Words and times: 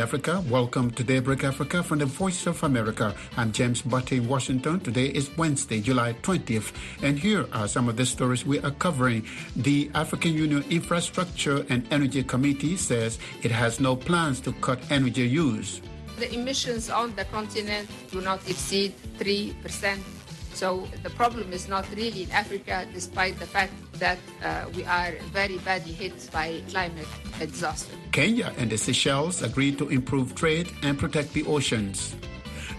Africa. 0.00 0.42
Welcome 0.48 0.90
to 0.92 1.04
Daybreak 1.04 1.44
Africa 1.44 1.82
from 1.82 1.98
the 1.98 2.06
Voice 2.06 2.46
of 2.46 2.62
America. 2.62 3.14
I'm 3.36 3.52
James 3.52 3.82
Butty 3.82 4.16
in 4.16 4.28
Washington. 4.28 4.80
Today 4.80 5.06
is 5.06 5.30
Wednesday, 5.36 5.80
July 5.80 6.14
20th, 6.22 6.72
and 7.02 7.18
here 7.18 7.46
are 7.52 7.68
some 7.68 7.88
of 7.88 7.96
the 7.96 8.06
stories 8.06 8.44
we 8.44 8.60
are 8.60 8.70
covering. 8.72 9.26
The 9.56 9.90
African 9.94 10.32
Union 10.32 10.64
Infrastructure 10.70 11.64
and 11.68 11.86
Energy 11.92 12.22
Committee 12.22 12.76
says 12.76 13.18
it 13.42 13.50
has 13.50 13.80
no 13.80 13.94
plans 13.96 14.40
to 14.40 14.52
cut 14.54 14.78
energy 14.90 15.28
use. 15.28 15.80
The 16.18 16.32
emissions 16.32 16.90
on 16.90 17.14
the 17.16 17.24
continent 17.26 17.88
do 18.10 18.20
not 18.20 18.40
exceed 18.48 18.94
3%. 19.18 19.98
So 20.54 20.86
the 21.02 21.10
problem 21.10 21.52
is 21.52 21.68
not 21.68 21.84
really 21.96 22.22
in 22.22 22.30
Africa, 22.30 22.86
despite 22.94 23.38
the 23.40 23.46
fact 23.46 23.72
that 23.98 24.18
uh, 24.42 24.66
we 24.74 24.84
are 24.84 25.12
very 25.32 25.58
badly 25.58 25.92
hit 25.92 26.14
by 26.32 26.62
climate 26.70 27.08
disaster. 27.38 27.92
Kenya 28.12 28.54
and 28.56 28.70
the 28.70 28.78
Seychelles 28.78 29.42
agreed 29.42 29.78
to 29.78 29.88
improve 29.88 30.34
trade 30.34 30.70
and 30.82 30.96
protect 30.96 31.32
the 31.32 31.44
oceans. 31.46 32.14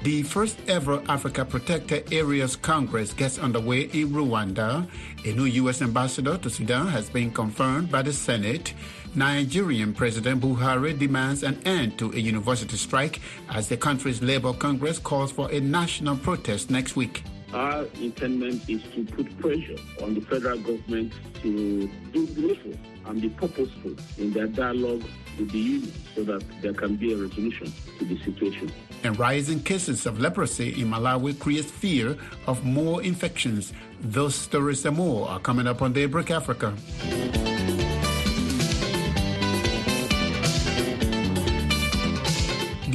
The 0.03 0.23
first 0.23 0.57
ever 0.67 1.01
Africa 1.09 1.43
Protected 1.43 2.13
Areas 2.13 2.55
Congress 2.55 3.11
gets 3.11 3.39
underway 3.39 3.89
in 3.91 4.09
Rwanda. 4.12 4.87
A 5.26 5.34
new 5.34 5.45
U.S. 5.65 5.81
ambassador 5.81 6.37
to 6.37 6.49
Sudan 6.49 6.87
has 6.87 7.09
been 7.09 7.31
confirmed 7.31 7.91
by 7.91 8.03
the 8.03 8.13
Senate. 8.13 8.73
Nigerian 9.15 9.93
President 9.93 10.41
Buhari 10.41 10.98
demands 10.98 11.41
an 11.43 11.59
end 11.65 11.98
to 11.98 12.12
a 12.12 12.17
university 12.17 12.77
strike 12.77 13.20
as 13.49 13.67
the 13.67 13.77
country's 13.77 14.21
Labour 14.21 14.53
Congress 14.53 14.99
calls 14.99 15.31
for 15.31 15.49
a 15.51 15.59
national 15.59 16.17
protest 16.17 16.70
next 16.70 16.95
week. 16.95 17.23
Our 17.54 17.85
intendment 18.02 18.70
is 18.70 18.81
to 18.94 19.05
put 19.05 19.38
pressure 19.40 19.77
on 20.01 20.15
the 20.15 20.21
federal 20.21 20.60
government 20.60 21.13
to 21.41 21.87
do 22.12 22.27
needful 22.35 22.74
and 23.05 23.21
be 23.21 23.29
purposeful 23.29 23.96
in 24.18 24.34
their 24.34 24.48
dialogue 24.48 25.04
with 25.37 25.52
the 25.52 25.60
union 25.60 25.93
so 26.15 26.24
that 26.24 26.43
there 26.62 26.74
can 26.74 26.96
be 26.96 27.13
a 27.13 27.18
resolution 27.18 27.71
to 27.99 28.05
the 28.05 28.18
situation. 28.24 28.71
And 29.04 29.18
rising 29.20 29.62
cases 29.62 30.05
of 30.05 30.20
leprosy 30.20 30.82
in 30.82 30.90
Malawi 30.90 31.37
creates 31.40 31.70
fear 31.71 32.18
of 32.48 32.65
more 32.65 33.04
infections. 33.04 33.74
Those 34.02 34.35
stories 34.35 34.85
and 34.85 34.98
more 34.98 35.30
are 35.30 35.40
coming 35.40 35.68
up 35.68 35.82
on 35.82 35.93
Daybreak 35.93 36.32
Africa. 36.32 36.74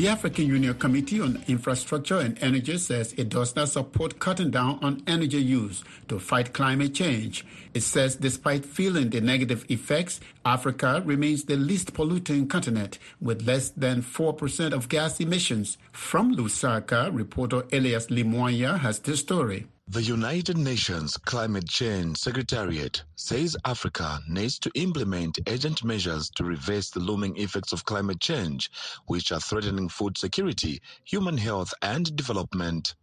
The 0.01 0.09
African 0.09 0.47
Union 0.47 0.73
Committee 0.79 1.21
on 1.21 1.45
Infrastructure 1.47 2.21
and 2.21 2.43
Energy 2.43 2.79
says 2.79 3.13
it 3.19 3.29
does 3.29 3.55
not 3.55 3.69
support 3.69 4.19
cutting 4.19 4.51
down 4.51 4.79
on 4.81 5.03
energy 5.07 5.37
use 5.43 5.85
to 6.09 6.19
fight 6.19 6.55
climate 6.55 6.95
change. 6.95 7.45
It 7.75 7.83
says 7.83 8.17
despite 8.17 8.65
feeling 8.65 9.11
the 9.11 9.21
negative 9.21 9.67
effects, 9.69 10.21
Africa 10.43 11.03
remains 11.05 11.45
the 11.45 11.57
least 11.57 11.93
polluting 11.93 12.49
continent 12.49 12.99
with 13.21 13.47
less 13.47 13.69
than 13.69 14.01
4% 14.01 14.73
of 14.73 14.89
gas 14.89 15.21
emissions. 15.21 15.77
From 15.93 16.35
Lusaka, 16.35 17.15
reporter 17.15 17.67
Elias 17.71 18.07
Limoya 18.07 18.79
has 18.79 19.01
this 19.01 19.21
story. 19.21 19.67
The 19.93 20.03
United 20.03 20.57
Nations 20.57 21.17
Climate 21.17 21.67
Change 21.69 22.17
Secretariat 22.17 23.03
says 23.17 23.57
Africa 23.65 24.21
needs 24.29 24.57
to 24.61 24.71
implement 24.77 25.41
urgent 25.49 25.83
measures 25.83 26.31
to 26.37 26.45
reverse 26.45 26.91
the 26.91 27.01
looming 27.01 27.37
effects 27.37 27.73
of 27.73 27.85
climate 27.85 28.21
change, 28.21 28.71
which 29.07 29.33
are 29.33 29.41
threatening 29.41 29.89
food 29.89 30.17
security, 30.17 30.81
human 31.05 31.37
health, 31.37 31.75
and 31.83 32.15
development. 32.15 32.95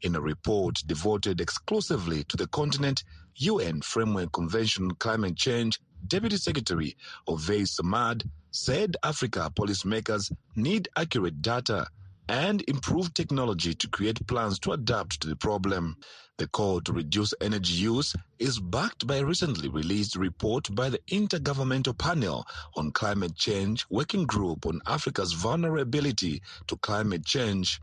In 0.00 0.16
a 0.16 0.20
report 0.22 0.82
devoted 0.86 1.42
exclusively 1.42 2.24
to 2.30 2.38
the 2.38 2.48
continent, 2.48 3.04
UN 3.36 3.82
Framework 3.82 4.32
Convention 4.32 4.84
on 4.84 4.92
Climate 4.92 5.36
Change 5.36 5.78
Deputy 6.06 6.38
Secretary 6.38 6.96
Ovais 7.28 7.78
Sarmad 7.78 8.26
said 8.50 8.96
Africa 9.02 9.52
policymakers 9.54 10.32
need 10.56 10.88
accurate 10.96 11.42
data 11.42 11.86
and 12.30 12.62
improved 12.68 13.16
technology 13.16 13.74
to 13.74 13.88
create 13.88 14.24
plans 14.28 14.60
to 14.60 14.70
adapt 14.70 15.20
to 15.20 15.26
the 15.26 15.34
problem. 15.34 15.96
The 16.38 16.46
call 16.46 16.80
to 16.82 16.92
reduce 16.92 17.34
energy 17.40 17.74
use 17.74 18.14
is 18.38 18.60
backed 18.60 19.04
by 19.04 19.16
a 19.16 19.24
recently 19.24 19.68
released 19.68 20.14
report 20.14 20.72
by 20.72 20.90
the 20.90 21.00
Intergovernmental 21.10 21.98
Panel 21.98 22.46
on 22.76 22.92
Climate 22.92 23.34
Change 23.34 23.84
Working 23.90 24.26
Group 24.26 24.64
on 24.64 24.80
Africa's 24.86 25.32
Vulnerability 25.32 26.40
to 26.68 26.76
Climate 26.76 27.26
Change. 27.26 27.80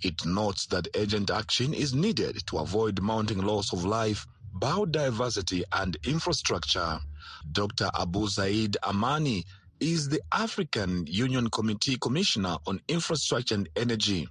It 0.00 0.24
notes 0.24 0.64
that 0.68 0.88
urgent 0.96 1.30
action 1.30 1.74
is 1.74 1.92
needed 1.94 2.38
to 2.46 2.58
avoid 2.58 3.02
mounting 3.02 3.42
loss 3.42 3.70
of 3.74 3.84
life, 3.84 4.26
biodiversity, 4.58 5.62
and 5.72 5.98
infrastructure. 6.06 6.98
Dr. 7.52 7.90
Abu 7.98 8.28
Zaid 8.28 8.78
Amani 8.82 9.44
is 9.84 10.08
the 10.08 10.20
African 10.32 11.06
Union 11.06 11.50
Committee 11.50 11.98
Commissioner 12.00 12.56
on 12.66 12.80
Infrastructure 12.88 13.54
and 13.54 13.68
Energy. 13.76 14.26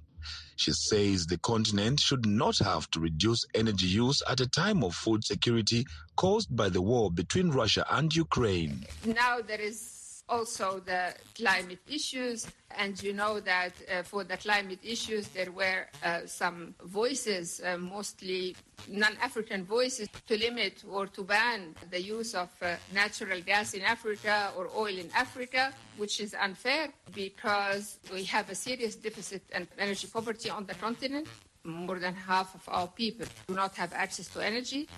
She 0.56 0.72
says 0.72 1.26
the 1.26 1.38
continent 1.38 2.00
should 2.00 2.26
not 2.26 2.58
have 2.58 2.90
to 2.90 2.98
reduce 2.98 3.46
energy 3.54 3.86
use 3.86 4.20
at 4.28 4.40
a 4.40 4.48
time 4.48 4.82
of 4.82 4.96
food 4.96 5.22
security 5.22 5.86
caused 6.16 6.56
by 6.56 6.70
the 6.70 6.82
war 6.82 7.08
between 7.08 7.50
Russia 7.50 7.86
and 7.88 8.12
Ukraine. 8.14 8.84
Now 9.04 9.40
there 9.46 9.60
is 9.60 9.93
also 10.28 10.80
the 10.80 11.14
climate 11.34 11.80
issues, 11.88 12.46
and 12.76 13.00
you 13.02 13.12
know 13.12 13.40
that 13.40 13.72
uh, 13.92 14.02
for 14.02 14.24
the 14.24 14.36
climate 14.36 14.78
issues 14.82 15.28
there 15.28 15.50
were 15.52 15.86
uh, 16.02 16.20
some 16.26 16.74
voices, 16.84 17.60
uh, 17.64 17.76
mostly 17.76 18.56
non-African 18.88 19.64
voices, 19.64 20.08
to 20.26 20.38
limit 20.38 20.82
or 20.90 21.06
to 21.06 21.22
ban 21.22 21.74
the 21.90 22.00
use 22.00 22.34
of 22.34 22.48
uh, 22.62 22.74
natural 22.92 23.40
gas 23.40 23.74
in 23.74 23.82
Africa 23.82 24.50
or 24.56 24.68
oil 24.76 24.96
in 24.96 25.10
Africa, 25.14 25.72
which 25.96 26.20
is 26.20 26.34
unfair 26.34 26.88
because 27.14 27.98
we 28.12 28.24
have 28.24 28.50
a 28.50 28.54
serious 28.54 28.96
deficit 28.96 29.42
and 29.52 29.66
energy 29.78 30.08
poverty 30.12 30.50
on 30.50 30.66
the 30.66 30.74
continent. 30.74 31.28
More 31.64 31.98
than 31.98 32.14
half 32.14 32.54
of 32.54 32.62
our 32.68 32.88
people 32.88 33.26
do 33.46 33.54
not 33.54 33.74
have 33.76 33.92
access 33.94 34.28
to 34.28 34.40
energy, 34.44 34.88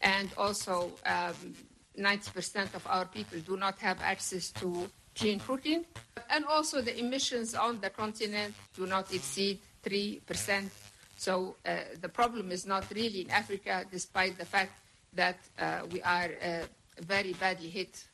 and 0.00 0.28
also. 0.36 0.92
Um, 1.06 1.54
90% 1.98 2.74
of 2.74 2.86
our 2.86 3.04
people 3.06 3.38
do 3.40 3.56
not 3.56 3.78
have 3.78 4.00
access 4.02 4.50
to 4.52 4.88
clean 5.14 5.40
cooking. 5.40 5.84
And 6.30 6.44
also 6.46 6.80
the 6.80 6.98
emissions 6.98 7.54
on 7.54 7.80
the 7.80 7.90
continent 7.90 8.54
do 8.74 8.86
not 8.86 9.12
exceed 9.12 9.58
3%. 9.84 10.70
So 11.16 11.56
uh, 11.66 11.76
the 12.00 12.08
problem 12.08 12.50
is 12.50 12.66
not 12.66 12.84
really 12.94 13.20
in 13.22 13.30
Africa, 13.30 13.84
despite 13.90 14.38
the 14.38 14.44
fact 14.44 14.72
that 15.14 15.38
uh, 15.58 15.82
we 15.90 16.02
are 16.02 16.30
uh, 16.42 16.64
very 17.00 17.32
badly 17.34 17.68
hit 17.68 18.04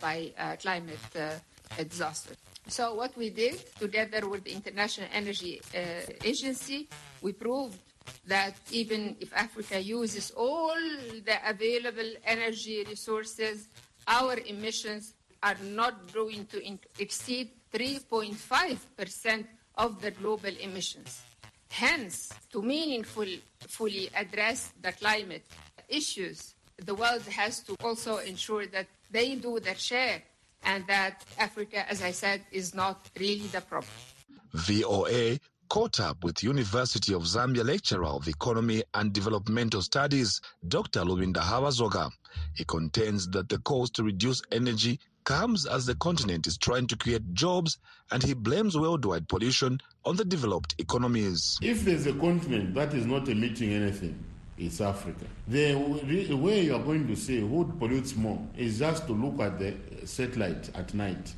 by 0.00 0.30
climate 0.60 0.98
disaster. 1.88 2.34
So 2.68 2.94
what 2.94 3.16
we 3.16 3.30
did, 3.30 3.58
together 3.78 4.28
with 4.28 4.44
the 4.44 4.52
International 4.52 5.08
Energy 5.12 5.60
Agency, 6.24 6.88
we 7.22 7.32
proved 7.32 7.78
that 8.26 8.54
even 8.70 9.16
if 9.20 9.32
Africa 9.34 9.80
uses 9.80 10.30
all 10.32 10.76
the 11.24 11.36
available 11.46 12.10
energy 12.24 12.84
resources, 12.88 13.68
our 14.06 14.36
emissions 14.46 15.14
are 15.42 15.56
not 15.62 16.12
going 16.12 16.46
to 16.46 16.78
exceed 16.98 17.50
3.5% 17.72 19.44
of 19.76 20.00
the 20.00 20.10
global 20.10 20.52
emissions. 20.60 21.22
Hence, 21.68 22.30
to 22.52 22.62
meaningfully 22.62 23.42
fully 23.58 24.08
address 24.14 24.72
the 24.80 24.92
climate 24.92 25.44
issues, 25.88 26.54
the 26.76 26.94
world 26.94 27.22
has 27.22 27.60
to 27.60 27.76
also 27.82 28.18
ensure 28.18 28.66
that 28.66 28.86
they 29.10 29.34
do 29.34 29.60
their 29.60 29.74
share 29.74 30.22
and 30.64 30.86
that 30.86 31.24
Africa, 31.38 31.88
as 31.90 32.02
I 32.02 32.12
said, 32.12 32.42
is 32.50 32.74
not 32.74 33.06
really 33.18 33.48
the 33.48 33.60
problem. 33.60 33.92
VOA 34.52 35.38
caught 35.74 35.98
up 35.98 36.22
with 36.22 36.40
University 36.44 37.12
of 37.12 37.22
Zambia 37.22 37.64
lecturer 37.64 38.04
of 38.06 38.28
economy 38.28 38.84
and 38.94 39.12
developmental 39.12 39.82
studies, 39.82 40.40
Dr. 40.68 41.00
Lubinda 41.00 41.38
Haabazoka. 41.40 42.12
He 42.54 42.64
contends 42.64 43.26
that 43.30 43.48
the 43.48 43.58
cost 43.58 43.92
to 43.94 44.04
reduce 44.04 44.40
energy 44.52 45.00
comes 45.24 45.66
as 45.66 45.84
the 45.84 45.96
continent 45.96 46.46
is 46.46 46.56
trying 46.58 46.86
to 46.86 46.96
create 46.96 47.34
jobs 47.34 47.78
and 48.12 48.22
he 48.22 48.34
blames 48.34 48.78
worldwide 48.78 49.28
pollution 49.28 49.80
on 50.04 50.14
the 50.14 50.24
developed 50.24 50.76
economies. 50.78 51.58
If 51.60 51.84
there's 51.84 52.06
a 52.06 52.12
continent 52.12 52.72
that 52.74 52.94
is 52.94 53.04
not 53.04 53.28
emitting 53.28 53.72
anything, 53.72 54.16
it's 54.56 54.80
Africa. 54.80 55.24
The 55.48 55.74
way 55.74 56.66
you 56.66 56.76
are 56.76 56.84
going 56.84 57.08
to 57.08 57.16
say 57.16 57.40
who 57.40 57.64
pollutes 57.80 58.14
more 58.14 58.38
is 58.56 58.78
just 58.78 59.08
to 59.08 59.12
look 59.12 59.40
at 59.40 59.58
the 59.58 59.74
satellite 60.06 60.70
at 60.76 60.94
night. 60.94 61.34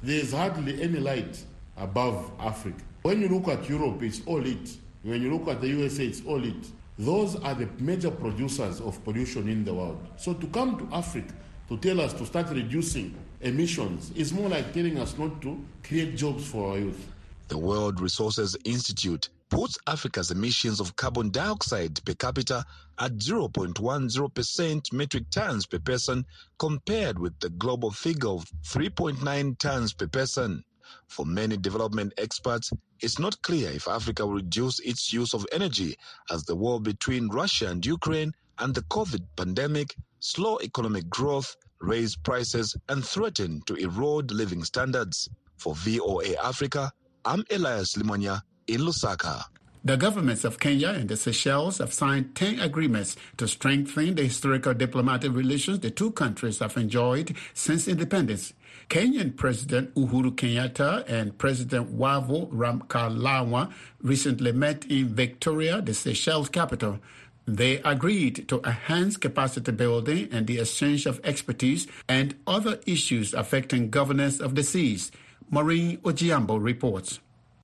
There's 0.00 0.32
hardly 0.32 0.80
any 0.80 1.00
light 1.00 1.44
above 1.80 2.30
Africa. 2.38 2.82
When 3.02 3.20
you 3.20 3.28
look 3.28 3.48
at 3.48 3.68
Europe, 3.68 4.02
it's 4.02 4.20
all 4.26 4.46
it. 4.46 4.76
When 5.02 5.22
you 5.22 5.32
look 5.32 5.48
at 5.48 5.60
the 5.60 5.68
USA, 5.68 6.06
it's 6.06 6.22
all 6.26 6.44
it. 6.44 6.66
Those 6.98 7.36
are 7.36 7.54
the 7.54 7.68
major 7.78 8.10
producers 8.10 8.80
of 8.80 9.02
pollution 9.04 9.48
in 9.48 9.64
the 9.64 9.72
world. 9.72 9.98
So 10.16 10.34
to 10.34 10.46
come 10.48 10.78
to 10.78 10.94
Africa 10.94 11.34
to 11.70 11.76
tell 11.78 12.00
us 12.00 12.12
to 12.14 12.26
start 12.26 12.50
reducing 12.50 13.14
emissions 13.40 14.10
is 14.16 14.32
more 14.32 14.48
like 14.48 14.74
telling 14.74 14.98
us 14.98 15.16
not 15.16 15.40
to 15.40 15.58
create 15.82 16.16
jobs 16.16 16.46
for 16.46 16.72
our 16.72 16.78
youth. 16.78 17.06
The 17.48 17.56
World 17.56 18.00
Resources 18.00 18.56
Institute 18.64 19.28
puts 19.50 19.78
Africa's 19.86 20.30
emissions 20.30 20.80
of 20.80 20.94
carbon 20.96 21.30
dioxide 21.30 22.04
per 22.04 22.14
capita 22.14 22.64
at 22.98 23.12
0.10% 23.12 24.92
metric 24.92 25.24
tons 25.30 25.64
per 25.64 25.78
person 25.78 26.26
compared 26.58 27.18
with 27.18 27.38
the 27.40 27.50
global 27.50 27.90
figure 27.90 28.30
of 28.30 28.44
3.9 28.64 29.58
tons 29.58 29.92
per 29.92 30.06
person. 30.06 30.64
For 31.08 31.26
many 31.26 31.56
development 31.56 32.12
experts, 32.18 32.70
it's 33.00 33.18
not 33.18 33.40
clear 33.42 33.70
if 33.70 33.88
Africa 33.88 34.26
will 34.26 34.34
reduce 34.34 34.80
its 34.80 35.12
use 35.12 35.34
of 35.34 35.46
energy 35.52 35.96
as 36.30 36.44
the 36.44 36.56
war 36.56 36.80
between 36.80 37.28
Russia 37.28 37.68
and 37.68 37.84
Ukraine 37.84 38.32
and 38.58 38.74
the 38.74 38.82
COVID 38.82 39.24
pandemic 39.36 39.96
slow 40.20 40.58
economic 40.62 41.08
growth, 41.08 41.56
raise 41.80 42.14
prices, 42.14 42.76
and 42.88 43.04
threaten 43.04 43.62
to 43.66 43.74
erode 43.74 44.30
living 44.30 44.62
standards. 44.64 45.28
For 45.56 45.74
VOA 45.74 46.34
Africa, 46.42 46.92
I'm 47.24 47.44
Elias 47.50 47.94
Limonya 47.94 48.42
in 48.66 48.80
Lusaka. 48.82 49.44
The 49.82 49.96
governments 49.96 50.44
of 50.44 50.60
Kenya 50.60 50.88
and 50.90 51.08
the 51.08 51.16
Seychelles 51.16 51.78
have 51.78 51.94
signed 51.94 52.34
10 52.34 52.60
agreements 52.60 53.16
to 53.38 53.48
strengthen 53.48 54.14
the 54.14 54.24
historical 54.24 54.74
diplomatic 54.74 55.32
relations 55.32 55.80
the 55.80 55.90
two 55.90 56.10
countries 56.10 56.58
have 56.58 56.76
enjoyed 56.76 57.34
since 57.54 57.88
independence. 57.88 58.52
Kenyan 58.90 59.34
President 59.34 59.94
Uhuru 59.94 60.32
Kenyatta 60.32 61.08
and 61.08 61.38
President 61.38 61.92
Wavel 61.92 62.48
Ramkalawan 62.48 63.72
recently 64.02 64.52
met 64.52 64.84
in 64.84 65.14
Victoria, 65.14 65.80
the 65.80 65.94
Seychelles 65.94 66.50
capital. 66.50 66.98
They 67.46 67.78
agreed 67.78 68.48
to 68.48 68.60
enhance 68.62 69.16
capacity 69.16 69.72
building 69.72 70.28
and 70.30 70.46
the 70.46 70.58
exchange 70.58 71.06
of 71.06 71.20
expertise 71.24 71.86
and 72.06 72.34
other 72.46 72.80
issues 72.84 73.32
affecting 73.32 73.88
governance 73.88 74.40
of 74.40 74.56
the 74.56 74.62
seas. 74.62 75.10
Maureen 75.48 75.96
Ojiambo 75.98 76.62
reports. 76.62 77.18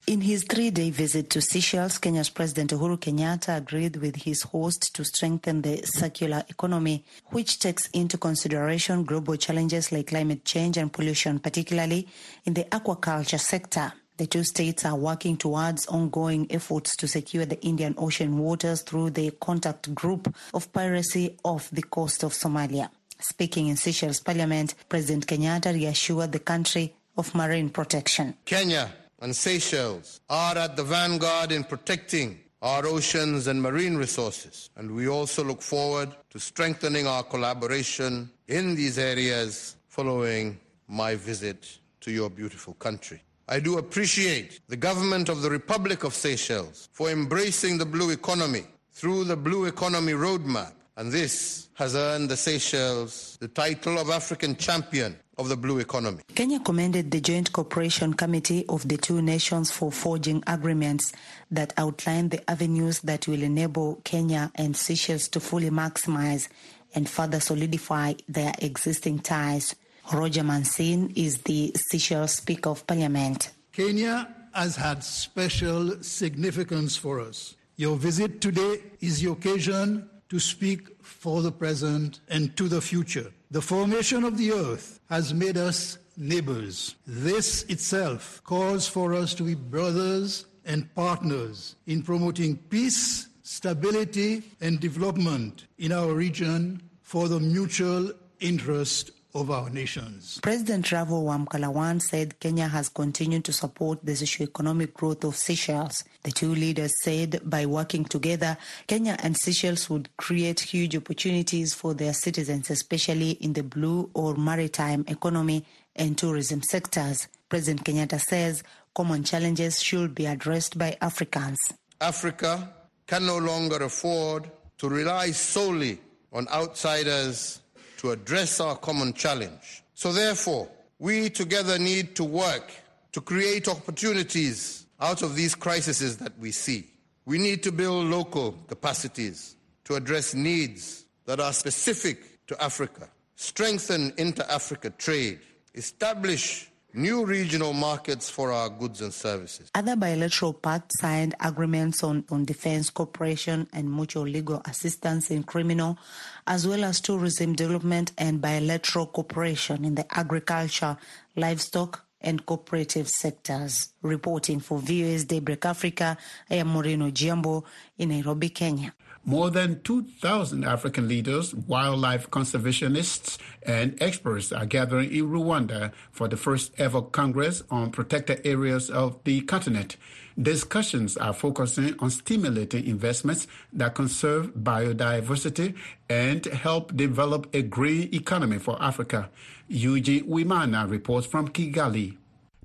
In 0.06 0.20
his 0.20 0.44
three-day 0.44 0.90
visit 0.90 1.30
to 1.30 1.40
Seychelles, 1.40 1.98
Kenya's 1.98 2.30
President 2.30 2.70
Uhuru 2.70 2.96
Kenyatta 2.96 3.56
agreed 3.56 3.96
with 3.96 4.14
his 4.14 4.42
host 4.42 4.94
to 4.94 5.04
strengthen 5.04 5.62
the 5.62 5.82
circular 5.84 6.44
economy, 6.48 7.04
which 7.30 7.58
takes 7.58 7.88
into 7.88 8.16
consideration 8.16 9.02
global 9.02 9.34
challenges 9.34 9.90
like 9.90 10.06
climate 10.06 10.44
change 10.44 10.76
and 10.76 10.92
pollution, 10.92 11.40
particularly 11.40 12.06
in 12.44 12.54
the 12.54 12.62
aquaculture 12.70 13.40
sector. 13.40 13.92
The 14.16 14.28
two 14.28 14.44
states 14.44 14.84
are 14.84 14.94
working 14.94 15.36
towards 15.36 15.88
ongoing 15.88 16.46
efforts 16.50 16.94
to 16.98 17.08
secure 17.08 17.44
the 17.44 17.60
Indian 17.66 17.96
Ocean 17.98 18.38
waters 18.38 18.82
through 18.82 19.10
the 19.10 19.32
contact 19.40 19.92
group 19.92 20.32
of 20.54 20.72
piracy 20.72 21.36
off 21.42 21.68
the 21.72 21.82
coast 21.82 22.22
of 22.22 22.32
Somalia. 22.32 22.90
Speaking 23.18 23.66
in 23.66 23.76
Seychelles 23.76 24.20
Parliament, 24.20 24.76
President 24.88 25.26
Kenyatta 25.26 25.74
reassured 25.74 26.30
the 26.30 26.38
country 26.38 26.94
of 27.16 27.34
marine 27.34 27.70
protection. 27.70 28.36
Kenya 28.44 28.88
and 29.20 29.34
Seychelles 29.34 30.20
are 30.28 30.56
at 30.56 30.76
the 30.76 30.84
vanguard 30.84 31.52
in 31.52 31.64
protecting 31.64 32.40
our 32.62 32.86
oceans 32.86 33.46
and 33.46 33.60
marine 33.60 33.96
resources, 33.96 34.70
and 34.76 34.90
we 34.90 35.08
also 35.08 35.44
look 35.44 35.62
forward 35.62 36.10
to 36.30 36.40
strengthening 36.40 37.06
our 37.06 37.22
collaboration 37.22 38.30
in 38.48 38.74
these 38.74 38.98
areas 38.98 39.76
following 39.88 40.58
my 40.88 41.14
visit 41.14 41.78
to 42.00 42.10
your 42.10 42.30
beautiful 42.30 42.74
country. 42.74 43.22
I 43.48 43.60
do 43.60 43.78
appreciate 43.78 44.60
the 44.68 44.76
government 44.76 45.28
of 45.28 45.42
the 45.42 45.50
Republic 45.50 46.02
of 46.02 46.14
Seychelles 46.14 46.88
for 46.92 47.10
embracing 47.10 47.78
the 47.78 47.86
blue 47.86 48.10
economy 48.10 48.64
through 48.92 49.24
the 49.24 49.36
Blue 49.36 49.66
Economy 49.66 50.14
Roadmap, 50.14 50.72
and 50.96 51.12
this 51.12 51.68
has 51.74 51.94
earned 51.94 52.30
the 52.30 52.36
Seychelles 52.36 53.36
the 53.40 53.48
title 53.48 53.98
of 53.98 54.10
African 54.10 54.56
Champion 54.56 55.16
of 55.38 55.48
the 55.48 55.56
blue 55.56 55.78
economy. 55.78 56.22
Kenya 56.34 56.60
commended 56.60 57.10
the 57.10 57.20
Joint 57.20 57.52
Cooperation 57.52 58.14
Committee 58.14 58.64
of 58.68 58.88
the 58.88 58.96
two 58.96 59.20
nations 59.20 59.70
for 59.70 59.92
forging 59.92 60.42
agreements 60.46 61.12
that 61.50 61.72
outline 61.76 62.30
the 62.30 62.50
avenues 62.50 63.00
that 63.00 63.28
will 63.28 63.42
enable 63.42 64.00
Kenya 64.04 64.50
and 64.54 64.76
Seychelles 64.76 65.28
to 65.28 65.40
fully 65.40 65.70
maximize 65.70 66.48
and 66.94 67.08
further 67.08 67.40
solidify 67.40 68.14
their 68.28 68.54
existing 68.60 69.18
ties. 69.18 69.74
Roger 70.12 70.44
Mancienne 70.44 71.12
is 71.16 71.38
the 71.38 71.74
Seychelles 71.90 72.32
Speaker 72.32 72.70
of 72.70 72.86
Parliament. 72.86 73.50
Kenya 73.72 74.34
has 74.54 74.76
had 74.76 75.04
special 75.04 76.02
significance 76.02 76.96
for 76.96 77.20
us. 77.20 77.56
Your 77.76 77.96
visit 77.96 78.40
today 78.40 78.80
is 79.00 79.20
the 79.20 79.30
occasion 79.30 80.08
to 80.30 80.40
speak 80.40 81.02
for 81.02 81.42
the 81.42 81.52
present 81.52 82.20
and 82.28 82.56
to 82.56 82.68
the 82.68 82.80
future. 82.80 83.30
The 83.50 83.62
formation 83.62 84.24
of 84.24 84.36
the 84.36 84.52
earth 84.52 85.00
has 85.08 85.32
made 85.32 85.56
us 85.56 85.98
neighbors. 86.16 86.96
This 87.06 87.62
itself 87.64 88.42
calls 88.44 88.88
for 88.88 89.14
us 89.14 89.34
to 89.34 89.44
be 89.44 89.54
brothers 89.54 90.46
and 90.64 90.92
partners 90.96 91.76
in 91.86 92.02
promoting 92.02 92.56
peace, 92.56 93.28
stability, 93.44 94.42
and 94.60 94.80
development 94.80 95.66
in 95.78 95.92
our 95.92 96.12
region 96.12 96.82
for 97.02 97.28
the 97.28 97.38
mutual 97.38 98.10
interest 98.40 99.12
of 99.40 99.50
our 99.50 99.70
nations. 99.70 100.40
President 100.42 100.90
Wavel 100.90 101.24
Ramkalawan 101.24 102.00
said 102.00 102.38
Kenya 102.40 102.68
has 102.68 102.88
continued 102.88 103.44
to 103.44 103.52
support 103.52 104.04
the 104.04 104.16
socio-economic 104.16 104.94
growth 104.94 105.24
of 105.24 105.36
Seychelles. 105.36 106.04
The 106.22 106.30
two 106.30 106.54
leaders 106.54 106.92
said 107.02 107.40
by 107.44 107.66
working 107.66 108.04
together, 108.04 108.56
Kenya 108.86 109.16
and 109.22 109.36
Seychelles 109.36 109.88
would 109.90 110.08
create 110.16 110.60
huge 110.60 110.96
opportunities 110.96 111.74
for 111.74 111.94
their 111.94 112.12
citizens, 112.12 112.70
especially 112.70 113.32
in 113.32 113.52
the 113.52 113.62
blue 113.62 114.10
or 114.14 114.34
maritime 114.34 115.04
economy 115.08 115.64
and 115.94 116.16
tourism 116.16 116.62
sectors. 116.62 117.28
President 117.48 117.84
Kenyatta 117.84 118.20
says 118.20 118.62
common 118.94 119.24
challenges 119.24 119.82
should 119.82 120.14
be 120.14 120.26
addressed 120.26 120.78
by 120.78 120.96
Africans. 121.00 121.58
Africa 122.00 122.72
can 123.06 123.26
no 123.26 123.38
longer 123.38 123.82
afford 123.84 124.50
to 124.78 124.88
rely 124.88 125.30
solely 125.30 125.98
on 126.32 126.48
outsiders 126.48 127.60
to 127.98 128.10
address 128.10 128.60
our 128.60 128.76
common 128.76 129.12
challenge. 129.12 129.82
So, 129.94 130.12
therefore, 130.12 130.68
we 130.98 131.30
together 131.30 131.78
need 131.78 132.16
to 132.16 132.24
work 132.24 132.72
to 133.12 133.20
create 133.20 133.68
opportunities 133.68 134.86
out 135.00 135.22
of 135.22 135.34
these 135.34 135.54
crises 135.54 136.16
that 136.18 136.38
we 136.38 136.52
see. 136.52 136.86
We 137.24 137.38
need 137.38 137.62
to 137.64 137.72
build 137.72 138.06
local 138.06 138.52
capacities 138.68 139.56
to 139.84 139.94
address 139.94 140.34
needs 140.34 141.04
that 141.26 141.40
are 141.40 141.52
specific 141.52 142.46
to 142.46 142.62
Africa, 142.62 143.08
strengthen 143.34 144.12
inter 144.16 144.44
Africa 144.48 144.90
trade, 144.90 145.40
establish 145.74 146.70
new 146.96 147.24
regional 147.26 147.74
markets 147.74 148.30
for 148.30 148.50
our 148.50 148.70
goods 148.70 149.02
and 149.02 149.12
services. 149.12 149.70
Other 149.74 149.96
bilateral 149.96 150.54
parts 150.54 150.98
signed 151.00 151.34
agreements 151.40 152.02
on, 152.02 152.24
on 152.30 152.44
defense 152.44 152.88
cooperation 152.90 153.68
and 153.72 153.94
mutual 153.94 154.24
legal 154.24 154.62
assistance 154.64 155.30
in 155.30 155.42
criminal, 155.42 155.98
as 156.46 156.66
well 156.66 156.84
as 156.84 157.00
tourism 157.00 157.54
development 157.54 158.12
and 158.16 158.40
bilateral 158.40 159.06
cooperation 159.06 159.84
in 159.84 159.94
the 159.94 160.06
agriculture, 160.16 160.96
livestock, 161.36 162.04
and 162.20 162.44
cooperative 162.46 163.08
sectors. 163.08 163.92
Reporting 164.02 164.60
for 164.60 164.78
VOA's 164.78 165.24
Daybreak 165.24 165.64
Africa, 165.66 166.16
I 166.50 166.56
am 166.56 166.68
Maureen 166.68 167.00
Ojiambo 167.00 167.64
in 167.98 168.08
Nairobi, 168.08 168.48
Kenya. 168.48 168.94
More 169.28 169.50
than 169.50 169.82
2,000 169.82 170.62
African 170.62 171.08
leaders, 171.08 171.52
wildlife 171.52 172.30
conservationists, 172.30 173.38
and 173.64 174.00
experts 174.00 174.52
are 174.52 174.66
gathering 174.66 175.12
in 175.12 175.28
Rwanda 175.28 175.90
for 176.12 176.28
the 176.28 176.36
first 176.36 176.72
ever 176.78 177.02
Congress 177.02 177.64
on 177.68 177.90
protected 177.90 178.46
areas 178.46 178.88
of 178.88 179.18
the 179.24 179.40
continent. 179.40 179.96
Discussions 180.40 181.16
are 181.16 181.32
focusing 181.32 181.96
on 181.98 182.10
stimulating 182.10 182.86
investments 182.86 183.48
that 183.72 183.96
conserve 183.96 184.54
biodiversity 184.54 185.74
and 186.08 186.44
help 186.44 186.96
develop 186.96 187.52
a 187.52 187.62
green 187.62 188.08
economy 188.14 188.58
for 188.60 188.80
Africa. 188.80 189.28
Eugene 189.66 190.24
Uwimana 190.28 190.88
reports 190.88 191.26
from 191.26 191.48
Kigali. 191.48 192.16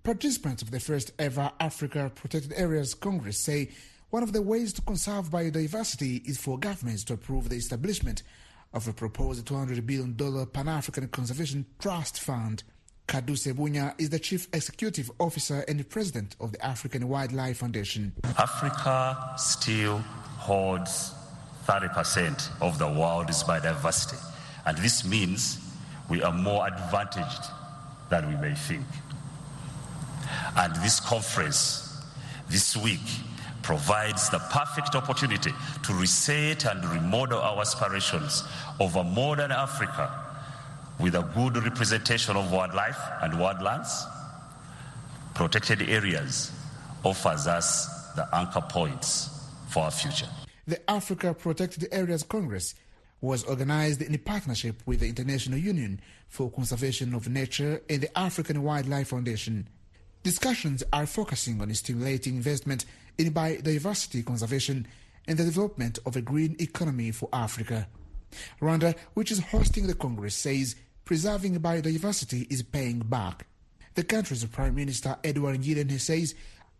Participants 0.04 0.62
of 0.62 0.70
the 0.70 0.80
first 0.80 1.12
ever 1.18 1.52
Africa 1.60 2.12
Protected 2.14 2.54
Areas 2.56 2.94
Congress 2.94 3.40
say 3.40 3.70
one 4.12 4.24
of 4.24 4.34
the 4.34 4.42
ways 4.42 4.74
to 4.74 4.82
conserve 4.82 5.30
biodiversity 5.30 6.28
is 6.28 6.38
for 6.38 6.60
governments 6.60 7.06
to 7.06 7.14
approve 7.14 7.48
the 7.48 7.56
establishment 7.56 8.24
of 8.74 8.88
a 8.88 8.94
proposed 8.94 9.46
$200 9.46 9.86
billion 9.86 10.46
Pan 10.48 10.68
African 10.68 11.08
Conservation 11.08 11.66
Trust 11.80 12.20
Fund. 12.20 12.64
Kaddu 13.08 13.32
Sebunya 13.32 13.94
is 13.98 14.10
the 14.10 14.20
Chief 14.20 14.48
Executive 14.54 15.10
Officer 15.20 15.64
and 15.68 15.90
President 15.90 16.36
of 16.42 16.52
the 16.52 16.66
African 16.66 17.08
Wildlife 17.08 17.58
Foundation. 17.58 18.12
Africa 18.38 19.34
still 19.38 19.98
holds 19.98 21.14
30% 21.66 22.62
of 22.62 22.80
the 22.80 22.88
world's 22.88 23.44
biodiversity, 23.44 24.22
and 24.66 24.78
this 24.80 25.06
means 25.06 25.58
we 26.10 26.22
are 26.22 26.34
more 26.34 26.68
advantaged 26.68 27.46
than 28.10 28.28
we 28.28 28.36
may 28.42 28.56
think. 28.56 28.86
And 30.58 30.76
this 30.78 31.00
conference 31.00 32.04
this 32.50 32.76
week 32.76 33.00
provides 33.64 34.30
the 34.30 34.40
perfect 34.40 34.96
opportunity 34.96 35.52
to 35.84 35.94
reset 35.94 36.66
and 36.66 36.84
remodel 36.86 37.40
our 37.40 37.62
aspirations 37.62 38.44
of 38.80 38.96
a 38.96 39.04
modern 39.04 39.52
Africa 39.52 40.12
with 41.00 41.16
a 41.16 41.24
good 41.36 41.58
representation 41.64 42.36
of 42.36 42.52
wildlife 42.52 43.00
and 43.22 43.34
wildlands. 43.34 43.90
Protected 45.34 45.90
areas 45.90 46.52
offers 47.04 47.48
us 47.48 48.14
the 48.16 48.28
anchor 48.36 48.62
points 48.62 49.30
for 49.70 49.84
our 49.84 49.92
future. 49.92 50.28
The 50.68 50.90
Africa 50.90 51.34
Protected 51.34 51.88
Areas 51.92 52.24
Congress 52.24 52.76
was 53.22 53.44
organized 53.44 54.02
in 54.02 54.14
a 54.14 54.18
partnership 54.18 54.82
with 54.86 55.00
the 55.00 55.08
International 55.08 55.58
Union 55.58 56.00
for 56.28 56.52
Conservation 56.52 57.14
of 57.14 57.30
Nature 57.30 57.82
and 57.90 58.02
the 58.02 58.18
African 58.18 58.64
Wildlife 58.64 59.10
Foundation. 59.10 59.68
Discussions 60.24 60.84
are 60.94 61.08
focusing 61.08 61.60
on 61.62 61.74
stimulating 61.74 62.36
investment 62.36 62.86
in 63.18 63.34
biodiversity 63.34 64.24
conservation 64.24 64.88
and 65.28 65.38
the 65.38 65.44
development 65.44 65.98
of 66.06 66.16
a 66.16 66.22
green 66.22 66.56
economy 66.60 67.10
for 67.12 67.28
Africa. 67.34 67.88
Rwanda, 68.62 68.96
which 69.16 69.32
is 69.32 69.40
hosting 69.40 69.88
the 69.88 69.96
Congress, 69.96 70.36
says 70.36 70.76
preserving 71.06 71.60
biodiversity 71.60 72.52
is 72.52 72.62
paying 72.62 73.00
back. 73.00 73.48
The 73.96 74.04
country's 74.04 74.46
Prime 74.46 74.76
Minister 74.76 75.18
Edward 75.24 75.60
Ngirente 75.60 76.00
says, 76.00 76.36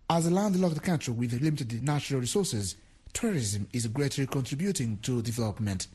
as 0.10 0.28
a 0.28 0.30
landlocked 0.30 0.84
country 0.84 1.14
with 1.14 1.42
limited 1.42 1.84
natural 1.84 2.22
resources, 2.22 2.76
tourism 3.12 3.68
is 3.74 3.88
greatly 3.88 4.28
contributing 4.28 5.00
to 5.02 5.22
development. 5.22 5.88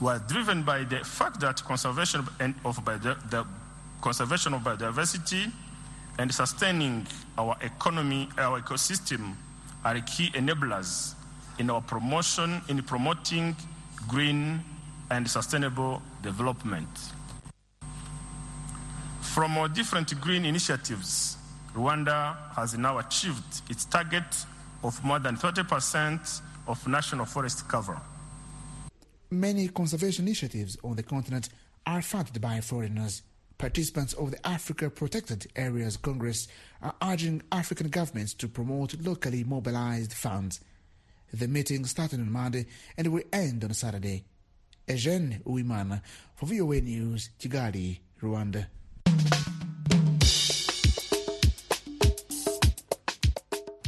We 0.00 0.08
are 0.08 0.18
driven 0.20 0.62
by 0.62 0.84
the 0.84 1.04
fact 1.04 1.40
that 1.40 1.62
conservation 1.64 2.26
of 2.64 2.80
conservation 4.00 4.54
of 4.54 4.62
biodiversity 4.62 5.52
and 6.18 6.32
sustaining 6.32 7.06
our 7.36 7.56
economy, 7.60 8.28
our 8.38 8.60
ecosystem, 8.60 9.34
are 9.84 10.00
key 10.00 10.30
enablers 10.30 11.14
in 11.58 11.70
our 11.70 11.82
promotion, 11.82 12.60
in 12.68 12.82
promoting 12.82 13.54
green 14.08 14.60
and 15.10 15.28
sustainable 15.28 16.02
development. 16.22 16.88
From 19.20 19.58
our 19.58 19.68
different 19.68 20.20
green 20.20 20.44
initiatives, 20.44 21.36
Rwanda 21.74 22.36
has 22.54 22.78
now 22.78 22.98
achieved 22.98 23.62
its 23.68 23.84
target 23.84 24.46
of 24.82 25.02
more 25.04 25.18
than 25.18 25.36
30% 25.36 26.40
of 26.68 26.86
national 26.86 27.24
forest 27.24 27.66
cover. 27.68 28.00
Many 29.30 29.68
conservation 29.68 30.26
initiatives 30.26 30.76
on 30.84 30.94
the 30.94 31.02
continent 31.02 31.48
are 31.84 32.00
funded 32.00 32.40
by 32.40 32.60
foreigners. 32.60 33.22
Participants 33.64 34.12
of 34.12 34.30
the 34.30 34.46
Africa 34.46 34.90
Protected 34.90 35.46
Areas 35.56 35.96
Congress 35.96 36.48
are 36.82 36.94
urging 37.02 37.40
African 37.50 37.88
governments 37.88 38.34
to 38.34 38.46
promote 38.46 39.00
locally 39.00 39.42
mobilized 39.42 40.12
funds. 40.12 40.60
The 41.32 41.48
meeting 41.48 41.86
started 41.86 42.20
on 42.20 42.30
Monday 42.30 42.66
and 42.98 43.10
will 43.10 43.22
end 43.32 43.64
on 43.64 43.72
Saturday. 43.72 44.26
Eugene 44.86 45.40
Uwimana 45.46 46.02
for 46.34 46.44
VOA 46.44 46.82
News, 46.82 47.30
Kigali, 47.40 48.00
Rwanda. 48.20 48.66